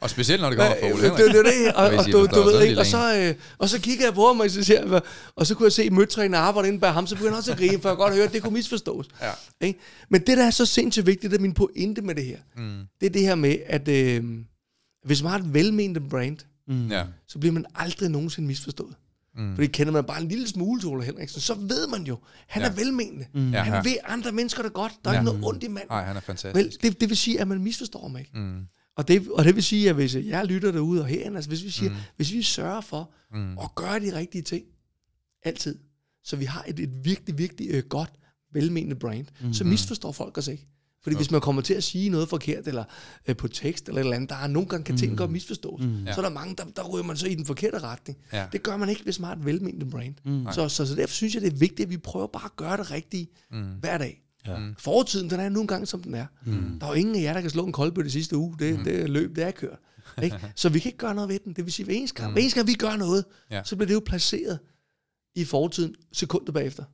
[0.00, 1.26] Og specielt, når det kommer fra Ole det, Henrik.
[1.26, 3.80] det, det, det, og, og, du, du ved sådan ikke, og så, øh, og så
[3.80, 5.00] kigger jeg på ham, og så, siger, jeg,
[5.36, 7.58] og så kunne jeg se mødtrænen arbejde inde bag ham, så begynder jeg også at
[7.58, 9.06] grine, for jeg godt høre, at det kunne misforstås.
[9.22, 9.30] Ja.
[9.66, 9.78] Ikke?
[10.08, 12.80] Men det, der er så sindssygt vigtigt, det er min pointe med det her, Mm.
[13.00, 14.24] det er det her med, at øh,
[15.06, 16.36] hvis man har et velmenende brand,
[16.70, 16.90] Mm.
[17.28, 18.94] Så bliver man aldrig nogensinde misforstået.
[19.38, 19.54] Mm.
[19.54, 22.62] Fordi kender man bare en lille smule til Ole Henriksen, så ved man jo, han
[22.62, 22.68] Ja.
[22.68, 23.26] er velmenende.
[23.34, 23.50] Mm.
[23.52, 24.92] Ja, Han vil andre mennesker det godt.
[25.04, 25.20] Der er Ja.
[25.20, 25.88] ikke noget ondt i manden.
[25.90, 26.82] Nej, han er fantastisk.
[26.82, 28.38] Vel, det, det vil sige, at man misforstår mig ikke.
[28.38, 28.60] Mm.
[28.96, 31.64] Og det, og det vil sige, at hvis jeg lytter derude og herinde, altså hvis
[31.64, 31.96] vi siger, mm.
[32.16, 33.58] hvis vi sørger for Mm.
[33.58, 34.64] at gøre de rigtige ting,
[35.44, 35.78] altid,
[36.24, 38.10] så vi har et, et virkelig, virkelig øh, godt,
[38.52, 39.52] velmenende brand, mm.
[39.54, 40.66] så misforstår folk os ikke.
[41.02, 42.84] Fordi hvis man kommer til at sige noget forkert, eller
[43.28, 45.80] øh, på tekst, eller et eller andet, der er nogle gange kan ting godt misforstås,
[45.82, 46.06] mm.
[46.14, 48.18] Så er der mange, der, der ryger man så i den forkerte retning.
[48.32, 48.46] Ja.
[48.52, 50.14] Det gør man ikke, hvis man har et velmenende brand.
[50.24, 50.46] Mm.
[50.52, 52.76] Så, så, så derfor synes jeg, det er vigtigt, at vi prøver bare at gøre
[52.76, 53.64] det rigtige Mm.
[53.80, 54.22] hver dag.
[54.46, 54.58] Ja.
[54.58, 54.74] Mm.
[54.78, 56.26] Fortiden, den er nu engang, som den er.
[56.46, 56.78] Mm.
[56.80, 58.56] Der er jo ingen af jer, der kan slå en koldbøtte sidste uge.
[58.58, 58.84] Det, mm.
[58.84, 59.78] det løb, det er kørt.
[60.22, 60.36] Ikke?
[60.54, 61.52] Så vi kan ikke gøre noget ved den.
[61.52, 62.32] Det vil sige, hver eneste gang, Mm.
[62.32, 63.62] hver eneste gang vi gør noget, Ja.
[63.64, 64.58] så bliver det jo placeret
[65.34, 66.84] i fortiden sekundet bagefter.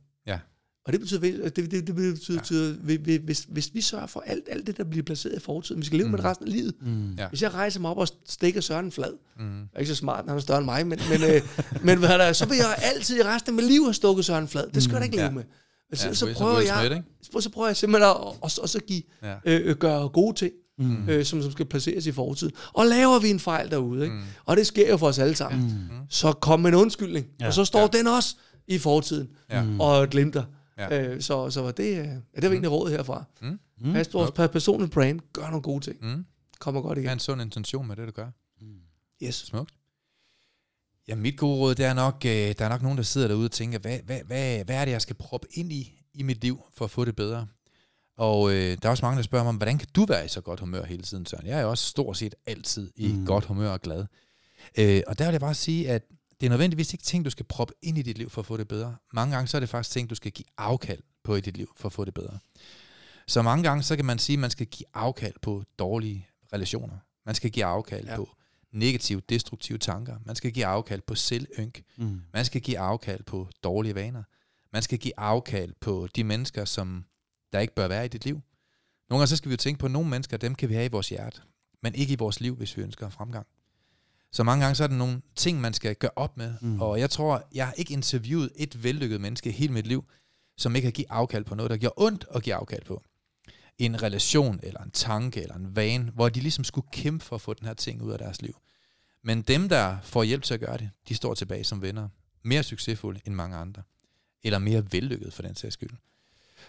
[0.85, 2.73] Og det betyder, det, det, det, betyder,
[3.07, 3.17] Ja.
[3.17, 5.97] hvis, hvis- vi sørger for alt, alt det, der bliver placeret i fortiden, vi skal
[5.97, 6.11] leve mm.
[6.11, 6.73] med det resten af livet.
[6.81, 7.13] Mm.
[7.17, 7.27] Ja.
[7.29, 9.59] Hvis jeg rejser mig op og stikker Søren flad, Mm.
[9.59, 11.41] jeg er ikke så smart, han er større end mig, men, men, øh,
[11.87, 14.25] men hvad er der, så vil jeg altid i resten af mit liv have stukket
[14.25, 14.63] Søren flad.
[14.73, 15.31] Det skal jeg da ikke leve Ja.
[15.31, 15.43] med.
[15.89, 17.03] Men så, Ja, så, Will- prøver jeg, ikke?
[17.21, 19.35] så, så prøver jeg simpelthen at og, og så give, Ja.
[19.45, 21.09] øh, øh, gøre gode ting, Mm.
[21.09, 22.53] øh, som, som skal placeres i fortiden.
[22.73, 24.15] Og laver vi en fejl derude, ikke?
[24.15, 24.21] Mm.
[24.45, 25.97] og det sker jo for os alle sammen, mm.
[26.09, 27.47] så kom med en undskyldning, ja.
[27.47, 27.97] Og så står Ja.
[27.97, 28.35] den også
[28.67, 29.63] i fortiden, Ja.
[29.63, 29.79] Mm.
[29.79, 30.43] og glimter.
[30.77, 31.01] Ja.
[31.01, 33.23] Øh, så, så var det, øh, ja, det var egentlig rådet herfra.
[33.41, 33.59] Mm.
[33.77, 33.93] Mm.
[33.93, 36.25] Pas på vores per- personlige brand, gør nogle gode ting, Mm.
[36.59, 37.09] kommer godt igen.
[37.09, 38.29] en sund intention med det, du gør.
[39.23, 39.35] Yes.
[39.35, 39.73] Smukt.
[41.07, 43.45] Ja, mit gode råd, det er nok, øh, der er nok nogen, der sidder derude
[43.45, 46.41] og tænker, hvad, hvad, hvad, hvad er det, jeg skal proppe ind i, i mit
[46.41, 47.47] liv, for at få det bedre?
[48.17, 50.41] Og øh, der er også mange, der spørger mig, hvordan kan du være i så
[50.41, 51.47] godt humør hele tiden, Søren?
[51.47, 53.19] Jeg er jo også stort set altid i mm.
[53.19, 53.25] Mm.
[53.25, 54.05] godt humør og glad.
[54.77, 56.03] Øh, og der vil jeg bare sige, at
[56.39, 58.57] det er nødvendigvis ikke ting, du skal proppe ind i dit liv for at få
[58.57, 58.95] det bedre.
[59.13, 61.73] Mange gange så er det faktisk ting, du skal give afkald på i dit liv
[61.77, 62.39] for at få det bedre.
[63.27, 66.97] Så mange gange så kan man sige, at man skal give afkald på dårlige relationer.
[67.25, 68.15] Man skal give afkald ja.
[68.15, 68.29] På
[68.71, 70.17] negative, destruktive tanker.
[70.25, 71.83] Man skal give afkald på selvynk.
[71.97, 72.21] Mm.
[72.33, 74.23] Man skal give afkald på dårlige vaner.
[74.73, 77.05] Man skal give afkald på de mennesker, som
[77.53, 78.41] der ikke bør være i dit liv.
[79.09, 80.85] Nogle gange så skal vi jo tænke på, at nogle mennesker, dem kan vi have
[80.85, 81.41] i vores hjerte,
[81.83, 83.47] men ikke i vores liv, hvis vi ønsker fremgang.
[84.35, 86.53] Så mange gange så er der nogle ting, man skal gøre op med.
[86.61, 86.81] Mm.
[86.81, 90.05] Og jeg tror, jeg har ikke interviewet et vellykket menneske hele mit liv,
[90.57, 93.03] som ikke har givet afkald på noget, der gjorde ondt at give afkald på.
[93.77, 97.41] En relation, eller en tanke, eller en vane, hvor de ligesom skulle kæmpe for at
[97.41, 98.55] få den her ting ud af deres liv.
[99.23, 102.09] Men dem, der får hjælp til at gøre det, de står tilbage som venner.
[102.43, 103.81] Mere succesfulde end mange andre.
[104.43, 105.91] Eller mere vellykket for den sags skyld.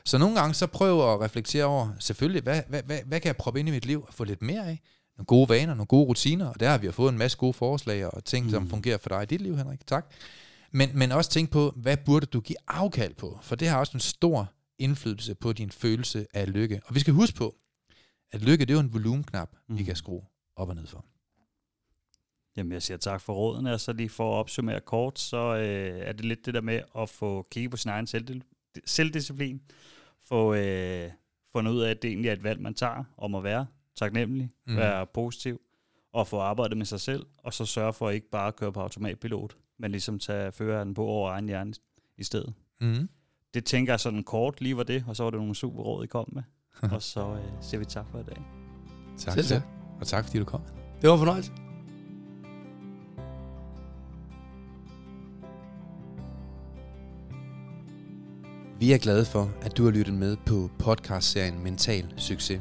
[0.05, 3.37] Så nogle gange så prøv at reflektere over, selvfølgelig, hvad, hvad, hvad, hvad kan jeg
[3.37, 4.81] proppe ind i mit liv og få lidt mere af?
[5.17, 8.07] Nogle gode vaner, nogle gode rutiner, og der har vi fået en masse gode forslag
[8.07, 8.51] og ting, mm.
[8.51, 9.87] som fungerer for dig i dit liv, Henrik.
[9.87, 10.12] Tak.
[10.71, 13.39] Men, men også tænk på, hvad burde du give afkald på?
[13.43, 16.81] For det har også en stor indflydelse på din følelse af lykke.
[16.85, 17.55] Og vi skal huske på,
[18.33, 19.79] at lykke, det er jo en volumenknap, mm.
[19.79, 20.23] vi kan skrue
[20.57, 21.05] op og ned for.
[22.57, 26.01] Jamen, jeg siger tak for rådene, og så lige for at opsummere kort, så øh,
[26.01, 29.61] er det lidt det der med at få kigget på sin egen selvdil- selvdisciplin,
[30.23, 31.11] få øh,
[31.53, 33.67] fundet ud af, at det egentlig er et valg, man tager om at være
[33.97, 34.77] taknemmelig, Mm.
[34.77, 35.61] være positiv,
[36.13, 38.81] og få arbejdet med sig selv, og så sørge for at ikke bare køre på
[38.81, 41.75] automatpilot, men ligesom tage føreren på over egen hjerne
[42.19, 42.55] i stedet.
[42.81, 43.09] Mm.
[43.55, 46.05] Det tænker jeg sådan kort lige var det, og så var det nogle super råd,
[46.05, 46.43] I kom med.
[46.95, 48.43] og så øh, siger vi tak for i dag.
[49.19, 49.63] Tak, Selv tak.
[50.01, 50.61] Og tak, fordi du kom.
[51.03, 51.53] Det var en fornøjelse.
[58.81, 62.61] Vi er glade for, at du har lyttet med på podcastserien Mental Succes.